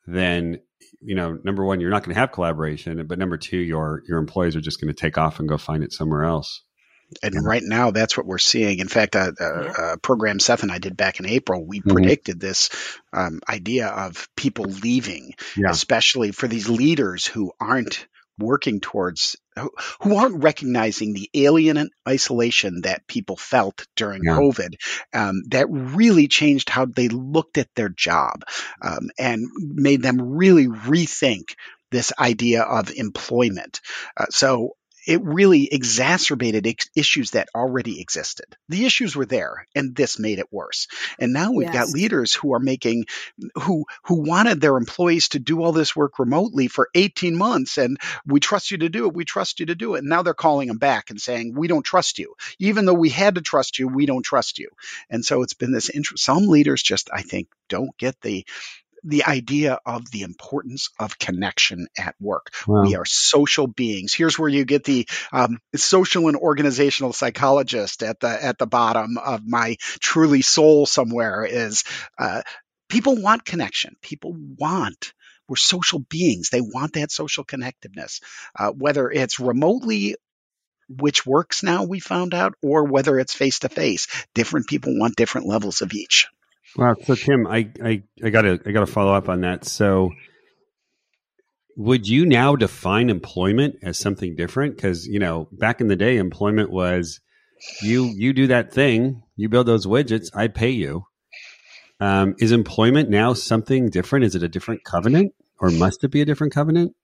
then 0.07 0.61
you 1.01 1.15
know 1.15 1.39
number 1.45 1.65
one 1.65 1.81
you're 1.81 1.91
not 1.91 2.05
going 2.05 2.15
to 2.15 2.21
have 2.21 2.33
collaboration, 2.33 3.05
but 3.07 3.19
number 3.19 3.37
two 3.37 3.59
your 3.59 4.03
your 4.07 4.19
employees 4.19 4.55
are 4.55 4.61
just 4.61 4.81
going 4.81 4.93
to 4.93 5.01
take 5.01 5.19
off 5.19 5.41
and 5.41 5.49
go 5.49 5.59
find 5.59 5.83
it 5.83 5.93
somewhere 5.93 6.25
else. 6.25 6.63
And 7.23 7.35
yeah. 7.35 7.41
right 7.43 7.63
now 7.63 7.91
that's 7.91 8.17
what 8.17 8.27
we're 8.27 8.39
seeing. 8.39 8.79
In 8.79 8.89
fact, 8.89 9.15
a, 9.15 9.33
a, 9.39 9.65
yeah. 9.65 9.93
a, 9.93 9.99
program 9.99 10.41
Seth 10.41 10.63
and 10.63 10.73
I 10.73 10.79
did 10.79 10.97
back 10.97 11.21
in 11.21 11.27
April, 11.27 11.65
we 11.65 11.81
mm-hmm. 11.81 11.93
predicted 11.93 12.41
this 12.41 12.71
um, 13.13 13.41
idea 13.49 13.89
of 13.89 14.29
people 14.37 14.65
leaving, 14.65 15.35
yeah. 15.57 15.71
especially 15.71 16.33
for 16.33 16.49
these 16.49 16.69
leaders 16.69 17.27
who 17.27 17.53
aren't 17.61 18.07
working 18.39 18.81
towards 18.81 19.37
who 20.01 20.17
aren't 20.17 20.43
recognizing 20.43 21.13
the 21.13 21.29
alien 21.35 21.91
isolation 22.09 22.81
that 22.83 23.07
people 23.07 23.37
felt 23.37 23.87
during 23.97 24.23
yeah. 24.25 24.37
COVID 24.37 24.75
um, 25.13 25.43
that 25.49 25.67
really 25.69 26.27
changed 26.29 26.71
how 26.71 26.87
they 26.87 27.09
looked 27.09 27.59
at 27.59 27.69
their 27.77 27.91
job 27.91 28.45
um, 28.81 29.11
and 29.19 29.47
made 29.59 30.03
them 30.03 30.37
really 30.37 30.67
rethink 30.67 31.55
this 31.91 32.13
idea 32.19 32.63
of 32.63 32.91
employment. 32.91 33.81
Uh, 34.17 34.27
so 34.31 34.71
it 35.07 35.23
really 35.23 35.69
exacerbated 35.73 36.67
ex- 36.67 36.91
issues 36.95 37.33
that 37.33 37.49
already 37.55 38.01
existed. 38.01 38.57
The 38.69 38.85
issues 38.85 39.17
were 39.17 39.27
there, 39.27 39.67
and 39.75 39.95
this 39.95 40.19
made 40.19 40.39
it 40.39 40.53
worse. 40.53 40.87
And 41.19 41.33
now 41.33 41.53
we've 41.53 41.73
yes. 41.73 41.75
got 41.75 41.95
leaders 41.95 42.35
who 42.35 42.55
are 42.55 42.61
making, 42.61 43.07
who 43.57 43.85
who 44.05 44.23
wanted 44.23 44.61
their 44.61 44.77
employees 44.77 45.29
to 45.31 45.39
do 45.39 45.63
all 45.63 45.73
this 45.73 45.97
work 45.97 46.19
remotely 46.19 46.69
for 46.69 46.89
18 46.95 47.37
months, 47.37 47.79
and 47.79 47.99
we 48.27 48.41
trust 48.41 48.71
you 48.71 48.79
to 48.79 48.89
do 48.89 49.07
it. 49.07 49.15
We 49.15 49.25
trust 49.25 49.61
you 49.61 49.67
to 49.67 49.75
do 49.75 49.95
it. 49.95 49.99
And 50.01 50.09
now 50.09 50.23
they're 50.23 50.35
calling 50.35 50.69
them 50.69 50.79
back 50.79 51.11
and 51.11 51.21
saying 51.21 51.55
we 51.55 51.69
don't 51.69 51.85
trust 51.85 52.19
you, 52.19 52.35
even 52.59 52.85
though 52.85 52.95
we 52.95 53.11
had 53.11 53.35
to 53.35 53.41
trust 53.41 53.79
you. 53.79 53.89
We 53.89 54.07
don't 54.07 54.23
trust 54.23 54.59
you. 54.59 54.69
And 55.11 55.25
so 55.25 55.43
it's 55.43 55.55
been 55.55 55.73
this 55.73 55.91
interest. 55.91 56.25
Some 56.25 56.47
leaders 56.47 56.83
just, 56.83 57.11
I 57.13 57.23
think, 57.23 57.49
don't 57.69 57.97
get 57.97 58.21
the 58.21 58.47
the 59.05 59.25
idea 59.25 59.79
of 59.85 60.11
the 60.11 60.23
importance 60.23 60.91
of 60.99 61.19
connection 61.19 61.89
at 61.99 62.15
work. 62.21 62.51
Wow. 62.67 62.83
We 62.83 62.95
are 62.95 63.05
social 63.05 63.67
beings. 63.67 64.15
Here's 64.15 64.39
where 64.39 64.49
you 64.49 64.65
get 64.65 64.85
the 64.85 65.09
um, 65.33 65.59
social 65.75 66.29
and 66.29 66.37
organizational 66.37 67.13
psychologist 67.13 68.03
at 68.03 68.21
the 68.21 68.45
at 68.45 68.59
the 68.59 68.67
bottom 68.67 69.19
of 69.19 69.47
my 69.47 69.77
truly 70.01 70.43
soul 70.43 70.87
somewhere 70.87 71.45
is 71.45 71.85
uh, 72.19 72.43
people 72.89 73.21
want 73.21 73.45
connection. 73.45 73.97
People 74.03 74.37
want 74.59 75.13
we're 75.49 75.57
social 75.57 75.99
beings. 75.99 76.49
They 76.51 76.61
want 76.61 76.95
that 76.95 77.11
social 77.11 77.45
connectedness, 77.45 78.21
uh, 78.59 78.71
whether 78.71 79.11
it's 79.11 79.41
remotely 79.41 80.17
which 80.89 81.27
works 81.27 81.63
now 81.63 81.85
we 81.85 82.01
found 82.01 82.35
out 82.35 82.55
or 82.63 82.85
whether 82.85 83.19
it's 83.19 83.35
face 83.35 83.61
to 83.61 83.69
face 83.69 84.09
different 84.35 84.67
people 84.67 84.99
want 84.99 85.17
different 85.17 85.47
levels 85.47 85.81
of 85.81 85.93
each 85.93 86.27
Wow. 86.77 86.95
So 87.05 87.15
Tim, 87.15 87.47
I, 87.47 87.71
I, 87.83 88.03
I 88.25 88.31
gotta 88.31 88.61
I 88.65 88.73
gotta 88.73 88.87
follow 88.87 89.13
up 89.13 89.29
on 89.29 89.43
that. 89.43 89.65
So 89.65 90.11
would 91.77 92.07
you 92.07 92.27
now 92.27 92.57
define 92.57 93.11
employment 93.11 93.77
as 93.83 93.99
something 93.99 94.37
different? 94.37 94.77
Because, 94.77 95.07
you 95.07 95.19
know, 95.19 95.49
back 95.53 95.81
in 95.81 95.89
the 95.89 95.97
day, 95.97 96.17
employment 96.17 96.71
was 96.71 97.21
you 97.83 98.07
you 98.07 98.33
do 98.33 98.49
that 98.49 98.73
thing, 98.73 99.23
you 99.37 99.49
build 99.49 99.67
those 99.67 99.87
widgets, 99.87 100.29
I 100.35 100.49
pay 100.49 100.71
you. 100.71 101.05
Um, 102.01 102.35
is 102.39 102.53
employment 102.53 103.11
now 103.11 103.33
something 103.33 103.89
different? 103.91 104.25
Is 104.25 104.35
it 104.35 104.43
a 104.43 104.49
different 104.49 104.83
covenant 104.85 105.35
or 105.61 105.71
must 105.71 106.03
it 106.03 106.09
be 106.09 106.21
a 106.21 106.25
different 106.25 106.53
covenant? 106.53 106.97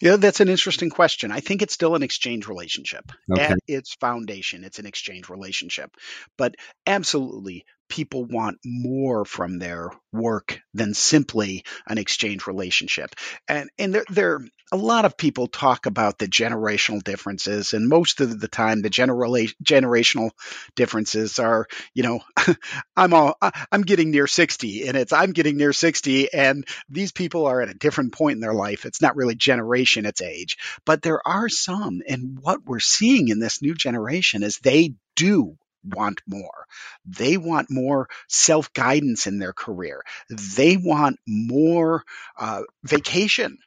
Yeah, 0.00 0.16
that's 0.16 0.40
an 0.40 0.48
interesting 0.48 0.90
question. 0.90 1.32
I 1.32 1.40
think 1.40 1.62
it's 1.62 1.74
still 1.74 1.96
an 1.96 2.02
exchange 2.04 2.46
relationship. 2.46 3.10
Okay. 3.30 3.42
At 3.42 3.58
its 3.66 3.94
foundation, 3.94 4.62
it's 4.62 4.78
an 4.78 4.86
exchange 4.86 5.28
relationship. 5.28 5.90
But 6.36 6.54
absolutely, 6.86 7.64
people 7.94 8.24
want 8.24 8.58
more 8.64 9.24
from 9.24 9.60
their 9.60 9.88
work 10.12 10.60
than 10.74 10.94
simply 10.94 11.62
an 11.86 11.96
exchange 11.96 12.48
relationship. 12.48 13.14
And 13.46 13.70
and 13.78 13.94
there, 13.94 14.04
there 14.08 14.40
a 14.72 14.76
lot 14.76 15.04
of 15.04 15.16
people 15.16 15.46
talk 15.46 15.86
about 15.86 16.18
the 16.18 16.26
generational 16.26 17.04
differences, 17.04 17.72
and 17.72 17.88
most 17.88 18.20
of 18.20 18.40
the 18.40 18.48
time, 18.48 18.82
the 18.82 18.90
generala- 18.90 19.54
generational 19.62 20.30
differences 20.74 21.38
are, 21.38 21.68
you 21.94 22.02
know, 22.02 22.20
I'm 22.96 23.14
all 23.14 23.38
I'm 23.70 23.82
getting 23.82 24.10
near 24.10 24.26
sixty, 24.26 24.88
and 24.88 24.96
it's 24.96 25.12
I'm 25.12 25.30
getting 25.30 25.56
near 25.56 25.72
sixty, 25.72 26.32
and 26.32 26.66
these 26.88 27.12
people 27.12 27.46
are 27.46 27.62
at 27.62 27.70
a 27.70 27.74
different 27.74 28.12
point 28.12 28.34
in 28.34 28.40
their 28.40 28.54
life. 28.54 28.86
It's 28.86 29.02
not 29.02 29.14
really 29.14 29.36
generation, 29.36 30.04
it's 30.04 30.20
age, 30.20 30.58
but 30.84 31.00
there 31.00 31.20
are 31.24 31.48
some, 31.48 32.02
and 32.08 32.40
what 32.40 32.64
we're 32.66 32.80
seeing 32.80 33.28
in 33.28 33.38
this 33.38 33.62
new 33.62 33.74
generation 33.74 34.42
is 34.42 34.58
they 34.58 34.94
do 35.14 35.56
want 35.84 36.20
more. 36.26 36.66
They 37.06 37.36
want 37.36 37.70
more 37.70 38.08
self 38.28 38.72
guidance 38.72 39.26
in 39.26 39.38
their 39.38 39.52
career. 39.52 40.02
They 40.28 40.76
want 40.76 41.18
more 41.26 42.04
uh, 42.38 42.62
vacation. 42.84 43.58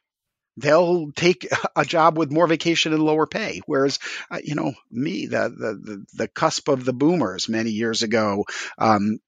They'll 0.56 1.12
take 1.12 1.48
a 1.76 1.84
job 1.84 2.18
with 2.18 2.32
more 2.32 2.46
vacation 2.46 2.92
and 2.92 3.02
lower 3.02 3.26
pay. 3.26 3.60
Whereas, 3.66 3.98
uh, 4.30 4.40
you 4.42 4.54
know, 4.56 4.74
me, 4.90 5.26
the, 5.26 5.48
the, 5.50 5.74
the 5.74 6.06
the 6.14 6.28
cusp 6.28 6.68
of 6.68 6.84
the 6.84 6.92
boomers 6.92 7.48
many 7.48 7.70
years 7.70 8.02
ago, 8.02 8.44
um, 8.78 9.20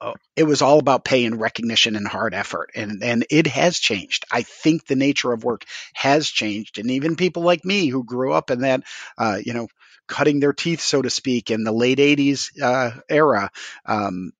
uh, 0.00 0.12
it 0.36 0.44
was 0.44 0.62
all 0.62 0.78
about 0.78 1.04
pay 1.04 1.24
and 1.24 1.40
recognition 1.40 1.96
and 1.96 2.06
hard 2.08 2.34
effort 2.34 2.70
and 2.74 3.02
and 3.02 3.26
it 3.30 3.46
has 3.46 3.78
changed 3.78 4.24
i 4.32 4.42
think 4.42 4.86
the 4.86 4.96
nature 4.96 5.32
of 5.32 5.44
work 5.44 5.64
has 5.94 6.28
changed 6.28 6.78
and 6.78 6.90
even 6.90 7.16
people 7.16 7.42
like 7.42 7.64
me 7.64 7.88
who 7.88 8.02
grew 8.04 8.32
up 8.32 8.50
in 8.50 8.60
that 8.60 8.82
uh, 9.18 9.38
you 9.44 9.52
know 9.52 9.66
cutting 10.06 10.40
their 10.40 10.52
teeth, 10.52 10.80
so 10.80 11.02
to 11.02 11.10
speak, 11.10 11.50
in 11.50 11.64
the 11.64 11.72
late 11.72 11.98
'80s 11.98 12.50
uh, 12.60 13.00
era, 13.08 13.50
um, 13.86 14.32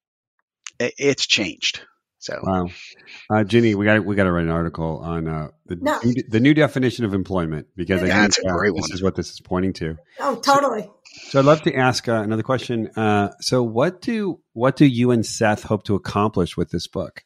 it, 0.79 0.95
it's 0.99 1.27
changed. 1.27 1.81
So, 2.25 2.41
wow, 2.43 2.71
uh, 3.31 3.45
Ginny, 3.45 3.75
we 3.75 3.85
got 3.85 4.03
we 4.03 4.17
got 4.17 4.25
to 4.25 4.33
write 4.33 4.45
an 4.45 4.51
article 4.51 5.01
on 5.05 5.29
uh, 5.29 5.49
the 5.67 5.77
no. 5.77 6.01
new, 6.03 6.23
the 6.27 6.41
new 6.41 6.55
definition 6.55 7.05
of 7.05 7.13
employment 7.13 7.67
because 7.77 8.03
I 8.03 8.07
That's 8.07 8.37
think, 8.37 8.49
a 8.49 8.55
great 8.55 8.71
uh, 8.71 8.75
one. 8.75 8.83
this 8.83 8.93
is 8.93 9.03
what 9.03 9.15
this 9.15 9.31
is 9.31 9.41
pointing 9.41 9.75
to. 9.75 9.99
Oh, 10.19 10.37
totally. 10.37 10.83
So, 10.85 11.29
so 11.29 11.39
I'd 11.41 11.45
love 11.45 11.61
to 11.63 11.75
ask 11.75 12.09
uh, 12.09 12.23
another 12.23 12.43
question. 12.43 12.89
Uh, 12.97 13.33
so, 13.41 13.63
what 13.63 14.01
do 14.01 14.41
what 14.55 14.77
do 14.77 14.87
you 14.87 15.11
and 15.11 15.25
Seth 15.27 15.65
hope 15.65 15.85
to 15.85 15.97
accomplish 15.97 16.57
with 16.57 16.71
this 16.71 16.87
book? 16.87 17.25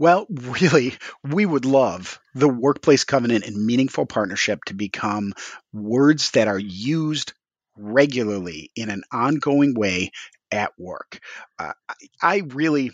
Well, 0.00 0.26
really, 0.30 0.94
we 1.22 1.46
would 1.46 1.64
love 1.66 2.18
the 2.34 2.48
workplace 2.48 3.04
covenant 3.04 3.44
and 3.46 3.66
meaningful 3.66 4.06
partnership 4.06 4.64
to 4.66 4.74
become 4.74 5.32
words 5.72 6.32
that 6.32 6.48
are 6.48 6.58
used 6.58 7.34
regularly 7.76 8.72
in 8.74 8.90
an 8.90 9.04
ongoing 9.12 9.74
way 9.74 10.10
at 10.50 10.72
work. 10.78 11.20
Uh, 11.58 11.74
I 12.22 12.38
really 12.48 12.90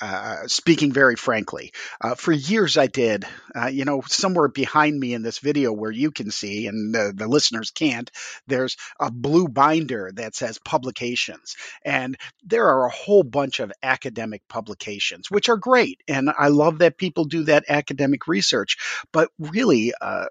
uh, 0.00 0.46
speaking 0.46 0.92
very 0.92 1.16
frankly. 1.16 1.72
Uh, 2.00 2.14
for 2.14 2.32
years, 2.32 2.76
I 2.76 2.86
did, 2.86 3.24
uh, 3.54 3.68
you 3.68 3.84
know, 3.84 4.02
somewhere 4.06 4.48
behind 4.48 4.98
me 4.98 5.14
in 5.14 5.22
this 5.22 5.38
video 5.38 5.72
where 5.72 5.90
you 5.90 6.10
can 6.10 6.30
see 6.30 6.66
and 6.66 6.94
the, 6.94 7.12
the 7.14 7.26
listeners 7.26 7.70
can't, 7.70 8.10
there's 8.46 8.76
a 9.00 9.10
blue 9.10 9.48
binder 9.48 10.10
that 10.14 10.34
says 10.34 10.58
publications. 10.58 11.56
And 11.84 12.16
there 12.44 12.68
are 12.68 12.86
a 12.86 12.90
whole 12.90 13.22
bunch 13.22 13.60
of 13.60 13.72
academic 13.82 14.42
publications, 14.48 15.30
which 15.30 15.48
are 15.48 15.56
great. 15.56 16.02
And 16.08 16.30
I 16.36 16.48
love 16.48 16.78
that 16.78 16.98
people 16.98 17.24
do 17.24 17.44
that 17.44 17.64
academic 17.68 18.26
research. 18.26 18.76
But 19.12 19.30
really, 19.38 19.92
uh, 20.00 20.26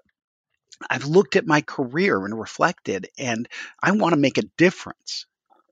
I've 0.90 1.06
looked 1.06 1.36
at 1.36 1.46
my 1.46 1.62
career 1.62 2.24
and 2.24 2.38
reflected, 2.38 3.08
and 3.18 3.48
I 3.82 3.92
want 3.92 4.12
to 4.12 4.20
make 4.20 4.38
a 4.38 4.48
difference 4.58 5.26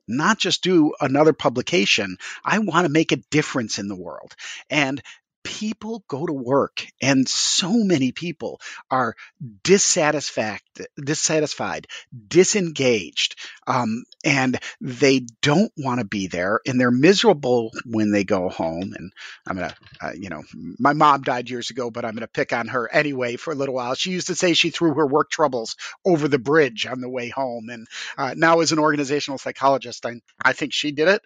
not 0.07 0.39
just 0.39 0.63
do 0.63 0.93
another 1.01 1.33
publication. 1.33 2.17
I 2.45 2.59
want 2.59 2.87
to 2.87 2.93
make 2.93 3.13
a 3.13 3.23
difference 3.31 3.79
in 3.79 3.89
the 3.89 3.97
world. 3.97 4.35
And 4.71 5.03
people 5.45 6.03
go 6.09 6.27
to 6.27 6.33
work 6.33 6.85
and 7.01 7.29
so 7.29 7.71
many 7.73 8.13
people 8.13 8.61
are 8.91 9.15
dissatisfied 9.63 10.61
dissatisfied 10.97 11.87
disengaged 12.29 13.37
um, 13.67 14.05
and 14.25 14.59
they 14.81 15.21
don't 15.43 15.71
want 15.77 16.01
to 16.01 16.07
be 16.07 16.27
there 16.27 16.61
and 16.67 16.81
they're 16.81 16.91
miserable 16.91 17.71
when 17.85 18.11
they 18.11 18.25
go 18.25 18.49
home. 18.49 18.95
And 18.97 19.13
i'm 19.47 19.57
gonna 19.57 19.75
uh, 20.03 20.13
you 20.19 20.31
know 20.31 20.43
my 20.79 20.95
mom 20.95 21.23
died 21.23 21.51
years 21.51 21.71
ago 21.71 21.91
but 21.91 22.05
i'm 22.05 22.15
gonna 22.15 22.27
pick 22.27 22.53
on 22.53 22.69
her 22.69 22.91
anyway 22.93 23.37
for 23.37 23.53
a 23.53 23.57
little 23.57 23.75
while. 23.75 23.95
She 23.95 24.11
used 24.11 24.29
to 24.29 24.35
say 24.35 24.55
she 24.55 24.71
threw 24.71 24.95
her 24.95 25.07
work 25.07 25.31
troubles 25.31 25.77
over 26.05 26.27
the 26.27 26.39
bridge 26.39 26.87
on 26.87 27.01
the 27.01 27.11
way 27.11 27.29
home. 27.29 27.69
And 27.69 27.87
uh, 28.17 28.35
now 28.37 28.61
as 28.61 28.73
an 28.73 28.79
organizational 28.79 29.39
psychologist 29.39 30.07
I, 30.07 30.21
I 30.43 30.55
think 30.55 30.73
she 30.73 30.91
did 30.91 31.09
it 31.09 31.23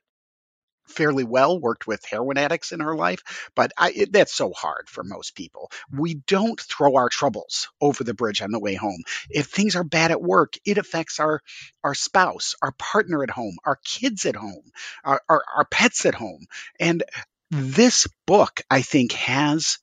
fairly 0.88 1.24
well, 1.24 1.58
worked 1.58 1.86
with 1.86 2.04
heroin 2.04 2.38
addicts 2.38 2.72
in 2.72 2.80
her 2.80 2.94
life, 2.94 3.50
but 3.54 3.72
I, 3.76 3.90
it, 3.90 4.12
that's 4.12 4.34
so 4.34 4.52
hard 4.52 4.88
for 4.88 5.04
most 5.04 5.34
people. 5.34 5.70
We 5.92 6.14
don't 6.14 6.60
throw 6.60 6.96
our 6.96 7.08
troubles 7.08 7.68
over 7.80 8.04
the 8.04 8.14
bridge 8.14 8.42
on 8.42 8.50
the 8.50 8.58
way 8.58 8.74
home. 8.74 9.02
If 9.30 9.46
things 9.46 9.76
are 9.76 9.84
bad 9.84 10.10
at 10.10 10.22
work, 10.22 10.54
it 10.64 10.78
affects 10.78 11.20
our 11.20 11.40
our 11.84 11.94
spouse, 11.94 12.54
our 12.62 12.72
partner 12.72 13.22
at 13.22 13.30
home, 13.30 13.56
our 13.64 13.78
kids 13.84 14.26
at 14.26 14.36
home, 14.36 14.70
our, 15.04 15.20
our, 15.28 15.42
our 15.56 15.64
pets 15.64 16.06
at 16.06 16.14
home. 16.14 16.46
And 16.78 17.02
this 17.50 18.06
book, 18.26 18.60
I 18.70 18.82
think, 18.82 19.12
has 19.12 19.78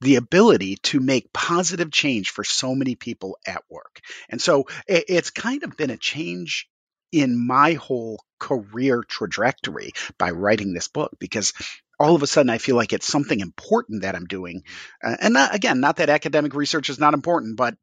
the 0.00 0.16
ability 0.16 0.76
to 0.76 1.00
make 1.00 1.32
positive 1.32 1.90
change 1.90 2.30
for 2.30 2.44
so 2.44 2.74
many 2.74 2.94
people 2.94 3.38
at 3.46 3.62
work. 3.70 4.00
And 4.28 4.40
so 4.40 4.66
it's 4.86 5.30
kind 5.30 5.62
of 5.62 5.76
been 5.76 5.90
a 5.90 5.96
change 5.96 6.68
in 7.12 7.46
my 7.46 7.74
whole 7.74 8.20
career 8.38 9.02
trajectory 9.02 9.92
by 10.18 10.30
writing 10.30 10.72
this 10.72 10.88
book 10.88 11.12
because 11.18 11.52
all 11.98 12.14
of 12.14 12.22
a 12.22 12.26
sudden 12.26 12.50
I 12.50 12.58
feel 12.58 12.76
like 12.76 12.92
it's 12.92 13.06
something 13.06 13.40
important 13.40 14.02
that 14.02 14.14
I'm 14.14 14.26
doing. 14.26 14.62
Uh, 15.02 15.16
and 15.20 15.34
not, 15.34 15.54
again, 15.54 15.80
not 15.80 15.96
that 15.96 16.10
academic 16.10 16.54
research 16.54 16.90
is 16.90 16.98
not 16.98 17.14
important, 17.14 17.56
but 17.56 17.76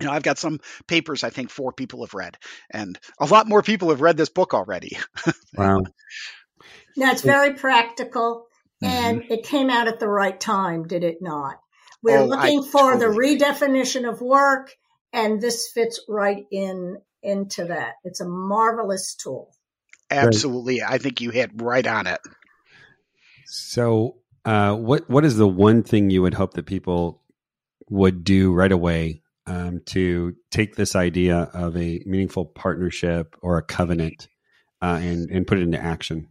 you 0.00 0.06
know, 0.06 0.12
I've 0.12 0.22
got 0.22 0.38
some 0.38 0.60
papers 0.86 1.22
I 1.22 1.30
think 1.30 1.50
four 1.50 1.72
people 1.72 2.04
have 2.04 2.14
read, 2.14 2.38
and 2.70 2.98
a 3.20 3.26
lot 3.26 3.46
more 3.48 3.62
people 3.62 3.90
have 3.90 4.00
read 4.00 4.16
this 4.16 4.30
book 4.30 4.54
already. 4.54 4.96
wow. 5.54 5.82
Now 6.96 7.12
it's 7.12 7.22
very 7.22 7.54
practical, 7.54 8.46
and 8.82 9.20
mm-hmm. 9.20 9.32
it 9.32 9.44
came 9.44 9.70
out 9.70 9.88
at 9.88 10.00
the 10.00 10.08
right 10.08 10.38
time, 10.38 10.88
did 10.88 11.04
it 11.04 11.18
not? 11.20 11.60
We're 12.02 12.18
oh, 12.18 12.26
looking 12.26 12.60
I 12.60 12.68
for 12.68 12.92
totally 12.94 13.36
the 13.36 13.44
redefinition 13.44 14.10
of 14.10 14.20
work, 14.20 14.74
and 15.12 15.40
this 15.40 15.70
fits 15.72 16.00
right 16.08 16.44
in 16.50 16.96
into 17.22 17.66
that. 17.66 17.94
It's 18.02 18.20
a 18.20 18.28
marvelous 18.28 19.14
tool. 19.14 19.54
Absolutely, 20.12 20.82
I 20.82 20.98
think 20.98 21.20
you 21.20 21.30
hit 21.30 21.50
right 21.54 21.86
on 21.86 22.06
it. 22.06 22.20
So, 23.46 24.16
uh, 24.44 24.74
what 24.74 25.08
what 25.08 25.24
is 25.24 25.36
the 25.36 25.48
one 25.48 25.82
thing 25.82 26.10
you 26.10 26.22
would 26.22 26.34
hope 26.34 26.54
that 26.54 26.66
people 26.66 27.22
would 27.88 28.24
do 28.24 28.52
right 28.52 28.72
away 28.72 29.22
um, 29.46 29.80
to 29.86 30.34
take 30.50 30.74
this 30.74 30.96
idea 30.96 31.50
of 31.52 31.76
a 31.76 32.02
meaningful 32.06 32.46
partnership 32.46 33.36
or 33.42 33.58
a 33.58 33.62
covenant 33.62 34.28
uh, 34.80 34.98
and 35.00 35.30
and 35.30 35.46
put 35.46 35.58
it 35.58 35.62
into 35.62 35.82
action? 35.82 36.28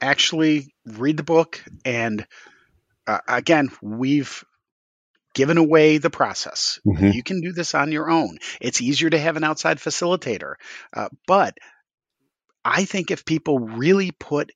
Actually, 0.00 0.74
read 0.84 1.16
the 1.16 1.22
book, 1.22 1.62
and 1.84 2.26
uh, 3.06 3.18
again, 3.28 3.70
we've 3.80 4.44
given 5.34 5.58
away 5.58 5.98
the 5.98 6.10
process. 6.10 6.80
Mm-hmm. 6.86 7.10
You 7.10 7.22
can 7.22 7.40
do 7.40 7.52
this 7.52 7.74
on 7.74 7.92
your 7.92 8.10
own. 8.10 8.38
It's 8.60 8.80
easier 8.80 9.10
to 9.10 9.18
have 9.18 9.36
an 9.36 9.44
outside 9.44 9.78
facilitator, 9.78 10.54
uh, 10.94 11.08
but 11.26 11.56
I 12.68 12.84
think 12.84 13.12
if 13.12 13.24
people 13.24 13.60
really 13.60 14.10
put 14.10 14.50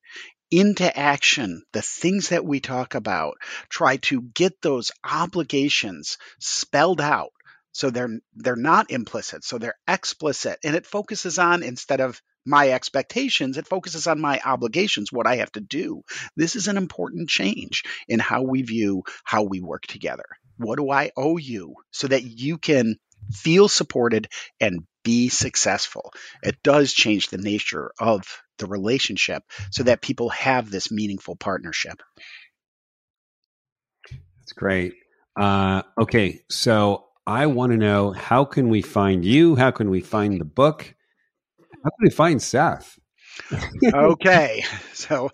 into 0.51 0.99
action 0.99 1.63
the 1.73 1.81
things 1.81 2.31
that 2.31 2.45
we 2.45 2.59
talk 2.59 2.97
about, 2.97 3.37
try 3.69 3.99
to 3.99 4.21
get 4.21 4.61
those 4.61 4.91
obligations 5.05 6.19
spelled 6.41 7.01
out 7.01 7.31
so 7.71 7.89
they're 7.89 8.19
they're 8.35 8.57
not 8.57 8.91
implicit, 8.91 9.45
so 9.45 9.59
they're 9.59 9.79
explicit 9.87 10.59
and 10.65 10.75
it 10.75 10.87
focuses 10.87 11.39
on 11.39 11.63
instead 11.63 12.01
of 12.01 12.21
my 12.45 12.71
expectations, 12.71 13.57
it 13.57 13.69
focuses 13.69 14.09
on 14.09 14.21
my 14.21 14.41
obligations, 14.45 15.13
what 15.13 15.29
I 15.29 15.37
have 15.37 15.53
to 15.53 15.61
do. 15.61 16.03
This 16.35 16.57
is 16.57 16.67
an 16.67 16.77
important 16.77 17.29
change 17.29 17.85
in 18.09 18.19
how 18.19 18.43
we 18.43 18.63
view 18.63 19.05
how 19.23 19.45
we 19.45 19.61
work 19.61 19.87
together. 19.87 20.27
What 20.57 20.79
do 20.79 20.91
I 20.91 21.13
owe 21.17 21.37
you 21.37 21.77
so 21.93 22.09
that 22.09 22.25
you 22.25 22.59
can 22.59 22.97
feel 23.33 23.69
supported 23.69 24.29
and 24.61 24.85
be 25.05 25.29
successful? 25.29 26.13
It 26.43 26.63
does 26.63 26.93
change 26.93 27.29
the 27.29 27.39
nature 27.39 27.93
of 27.99 28.23
the 28.59 28.67
relationship 28.67 29.43
so 29.71 29.85
that 29.85 30.03
people 30.03 30.29
have 30.31 30.71
this 30.71 30.91
meaningful 30.91 31.37
partnership. 31.37 32.03
That's 34.39 34.53
great. 34.53 34.95
Uh, 35.39 35.83
okay, 35.99 36.41
so 36.51 37.07
I 37.27 37.47
want 37.47 37.73
to 37.73 37.79
know 37.79 38.13
how 38.13 38.45
can 38.45 38.69
we 38.69 38.83
find 38.83 39.25
you? 39.25 39.57
How 39.57 39.71
can 39.71 39.91
we 39.91 40.01
find 40.01 40.41
the 40.41 40.45
book? 40.45 40.95
How 41.59 41.91
can 41.91 42.03
we 42.03 42.11
find 42.11 42.43
Seth? 42.43 42.99
okay, 43.83 44.65
so 44.93 45.31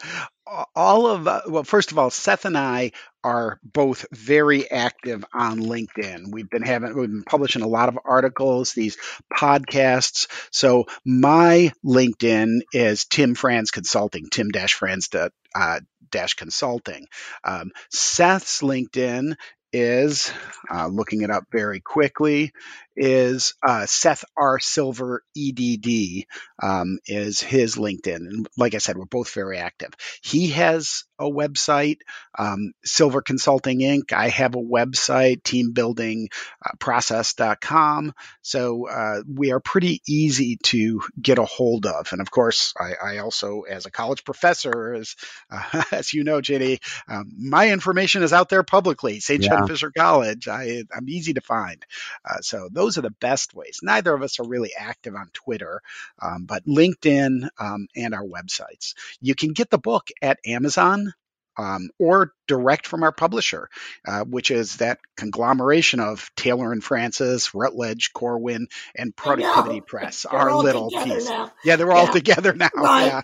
all 0.74 1.06
of 1.06 1.26
uh, 1.26 1.42
well 1.48 1.64
first 1.64 1.92
of 1.92 1.98
all 1.98 2.10
seth 2.10 2.44
and 2.44 2.56
i 2.56 2.92
are 3.26 3.58
both 3.64 4.06
very 4.12 4.70
active 4.70 5.24
on 5.34 5.58
linkedin 5.58 6.30
we've 6.30 6.48
been 6.48 6.62
having 6.62 6.96
we've 6.96 7.10
been 7.10 7.24
publishing 7.24 7.62
a 7.62 7.66
lot 7.66 7.88
of 7.88 7.98
articles 8.04 8.72
these 8.72 8.96
podcasts 9.32 10.28
so 10.52 10.84
my 11.04 11.72
linkedin 11.84 12.60
is 12.72 13.04
tim 13.04 13.34
franz 13.34 13.72
consulting 13.72 14.28
Tim 14.30 14.50
Franz. 14.68 15.08
Uh, 15.54 15.80
dash 16.10 16.34
consulting. 16.34 17.06
um, 17.44 17.70
seth's 17.90 18.62
linkedin 18.62 19.34
is 19.72 20.32
uh, 20.72 20.86
looking 20.86 21.22
it 21.22 21.30
up 21.30 21.44
very 21.52 21.80
quickly 21.80 22.52
is 22.96 23.54
uh, 23.66 23.86
Seth 23.86 24.24
R. 24.36 24.58
Silver 24.58 25.22
EDD 25.36 26.26
um, 26.62 26.98
is 27.06 27.40
his 27.40 27.76
LinkedIn, 27.76 28.16
and 28.16 28.46
like 28.56 28.74
I 28.74 28.78
said, 28.78 28.96
we're 28.96 29.04
both 29.04 29.32
very 29.34 29.58
active. 29.58 29.90
He 30.22 30.48
has 30.50 31.04
a 31.18 31.24
website, 31.24 31.98
um, 32.38 32.72
Silver 32.84 33.22
Consulting 33.22 33.80
Inc. 33.80 34.12
I 34.12 34.28
have 34.28 34.54
a 34.54 34.58
website, 34.58 35.42
teambuildingprocess.com. 35.42 38.12
So 38.42 38.88
uh, 38.88 39.22
we 39.26 39.50
are 39.52 39.60
pretty 39.60 40.02
easy 40.08 40.58
to 40.64 41.00
get 41.20 41.38
a 41.38 41.44
hold 41.44 41.86
of. 41.86 42.12
And 42.12 42.20
of 42.20 42.30
course, 42.30 42.74
I, 42.78 42.92
I 43.02 43.18
also, 43.18 43.62
as 43.62 43.86
a 43.86 43.90
college 43.90 44.24
professor, 44.24 44.94
as, 44.94 45.16
uh, 45.50 45.82
as 45.92 46.12
you 46.12 46.24
know, 46.24 46.40
Jenny, 46.40 46.78
um, 47.08 47.32
my 47.36 47.70
information 47.70 48.22
is 48.22 48.32
out 48.32 48.48
there 48.48 48.62
publicly. 48.62 49.20
St. 49.20 49.44
Yeah. 49.44 49.55
John 49.58 49.68
Fisher 49.68 49.92
College. 49.96 50.48
I, 50.48 50.84
am 50.94 51.08
easy 51.08 51.34
to 51.34 51.40
find. 51.40 51.84
Uh, 52.24 52.40
so 52.40 52.68
those 52.70 52.98
are 52.98 53.02
the 53.02 53.10
best 53.10 53.54
ways. 53.54 53.80
Neither 53.82 54.12
of 54.14 54.22
us 54.22 54.40
are 54.40 54.46
really 54.46 54.72
active 54.78 55.14
on 55.14 55.30
Twitter, 55.32 55.82
um, 56.20 56.44
but 56.44 56.64
LinkedIn 56.66 57.48
um, 57.58 57.88
and 57.94 58.14
our 58.14 58.24
websites. 58.24 58.94
You 59.20 59.34
can 59.34 59.52
get 59.52 59.70
the 59.70 59.78
book 59.78 60.08
at 60.22 60.38
Amazon 60.46 61.12
um, 61.58 61.88
or 61.98 62.32
direct 62.46 62.86
from 62.86 63.02
our 63.02 63.12
publisher, 63.12 63.68
uh, 64.06 64.24
which 64.24 64.50
is 64.50 64.76
that 64.76 64.98
conglomeration 65.16 66.00
of 66.00 66.30
Taylor 66.36 66.72
and 66.72 66.84
Francis, 66.84 67.54
Routledge, 67.54 68.12
Corwin, 68.12 68.68
and 68.94 69.14
Productivity 69.16 69.80
Press. 69.80 70.24
our 70.24 70.54
little 70.54 70.90
piece. 70.90 71.28
Now. 71.28 71.52
Yeah, 71.64 71.76
they're 71.76 71.88
yeah. 71.88 71.94
all 71.94 72.12
together 72.12 72.52
now. 72.52 72.68
Right. 72.74 73.06
Yeah. 73.06 73.22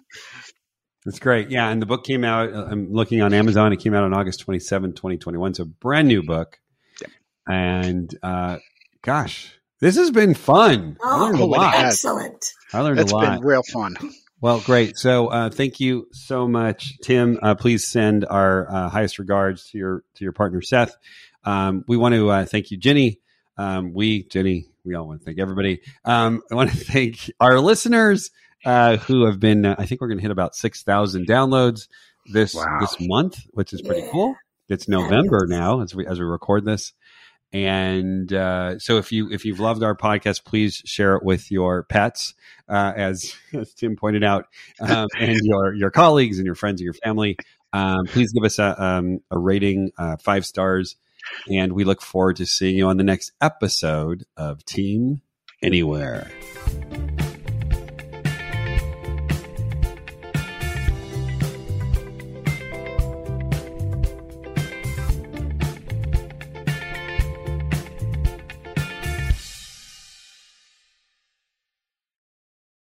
That's 1.04 1.18
great. 1.18 1.50
Yeah. 1.50 1.68
And 1.68 1.82
the 1.82 1.86
book 1.86 2.04
came 2.04 2.24
out, 2.24 2.52
uh, 2.52 2.66
I'm 2.70 2.92
looking 2.92 3.22
on 3.22 3.34
Amazon. 3.34 3.72
It 3.72 3.78
came 3.78 3.94
out 3.94 4.04
on 4.04 4.14
August 4.14 4.40
27, 4.40 4.92
2021. 4.92 5.54
So 5.54 5.64
brand 5.64 6.08
new 6.08 6.22
book. 6.22 6.58
And 7.48 8.14
uh, 8.22 8.58
gosh, 9.02 9.58
this 9.80 9.96
has 9.96 10.12
been 10.12 10.34
fun. 10.34 10.96
Oh, 11.02 11.08
I 11.08 11.26
learned 11.26 11.40
a 11.40 11.44
lot. 11.44 11.74
Excellent. 11.74 12.44
I 12.72 12.80
learned 12.80 13.00
it's 13.00 13.10
a 13.10 13.16
lot. 13.16 13.24
It's 13.24 13.40
been 13.40 13.46
real 13.46 13.62
fun. 13.64 13.96
Well, 14.40 14.60
great. 14.60 14.96
So, 14.96 15.28
uh, 15.28 15.50
thank 15.50 15.78
you 15.80 16.08
so 16.12 16.48
much, 16.48 16.98
Tim. 17.02 17.38
Uh, 17.40 17.54
please 17.54 17.86
send 17.86 18.24
our 18.24 18.68
uh, 18.68 18.88
highest 18.88 19.18
regards 19.18 19.70
to 19.70 19.78
your 19.78 20.04
to 20.14 20.24
your 20.24 20.32
partner, 20.32 20.60
Seth. 20.60 20.96
Um, 21.44 21.84
we 21.86 21.96
want 21.96 22.14
to 22.14 22.30
uh, 22.30 22.44
thank 22.44 22.70
you, 22.70 22.76
Jenny. 22.76 23.20
Um, 23.56 23.92
we, 23.92 24.24
Jenny, 24.24 24.66
we 24.84 24.94
all 24.94 25.06
want 25.06 25.20
to 25.20 25.24
thank 25.24 25.38
everybody. 25.38 25.80
Um, 26.04 26.42
I 26.50 26.54
want 26.54 26.70
to 26.70 26.76
thank 26.92 27.30
our 27.40 27.60
listeners 27.60 28.30
uh, 28.64 28.96
who 28.98 29.26
have 29.26 29.40
been. 29.40 29.64
Uh, 29.64 29.76
I 29.78 29.86
think 29.86 30.00
we're 30.00 30.08
going 30.08 30.18
to 30.18 30.22
hit 30.22 30.30
about 30.30 30.54
six 30.54 30.82
thousand 30.82 31.26
downloads 31.26 31.88
this 32.26 32.54
wow. 32.54 32.78
this 32.80 32.96
month, 33.00 33.38
which 33.50 33.72
is 33.72 33.82
pretty 33.82 34.02
yeah. 34.02 34.10
cool. 34.10 34.36
It's 34.68 34.88
November 34.88 35.46
now 35.48 35.80
as 35.80 35.94
we 35.94 36.06
as 36.06 36.18
we 36.18 36.24
record 36.24 36.64
this. 36.64 36.92
And 37.52 38.32
uh, 38.32 38.78
so, 38.78 38.96
if 38.96 39.12
you 39.12 39.30
if 39.30 39.44
you've 39.44 39.60
loved 39.60 39.82
our 39.82 39.94
podcast, 39.94 40.44
please 40.44 40.82
share 40.86 41.16
it 41.16 41.22
with 41.22 41.50
your 41.50 41.82
pets, 41.82 42.34
uh, 42.68 42.92
as 42.96 43.34
as 43.52 43.74
Tim 43.74 43.96
pointed 43.96 44.24
out, 44.24 44.46
um, 44.80 45.08
and 45.18 45.38
your 45.42 45.74
your 45.74 45.90
colleagues 45.90 46.38
and 46.38 46.46
your 46.46 46.54
friends 46.54 46.80
and 46.80 46.86
your 46.86 46.94
family. 46.94 47.36
Um, 47.74 48.06
please 48.06 48.32
give 48.32 48.44
us 48.44 48.58
a 48.58 48.82
um, 48.82 49.20
a 49.30 49.38
rating, 49.38 49.92
uh, 49.98 50.16
five 50.16 50.46
stars, 50.46 50.96
and 51.50 51.72
we 51.72 51.84
look 51.84 52.00
forward 52.00 52.36
to 52.36 52.46
seeing 52.46 52.76
you 52.76 52.86
on 52.86 52.96
the 52.96 53.04
next 53.04 53.32
episode 53.40 54.24
of 54.36 54.64
Team 54.64 55.20
Anywhere. 55.62 56.28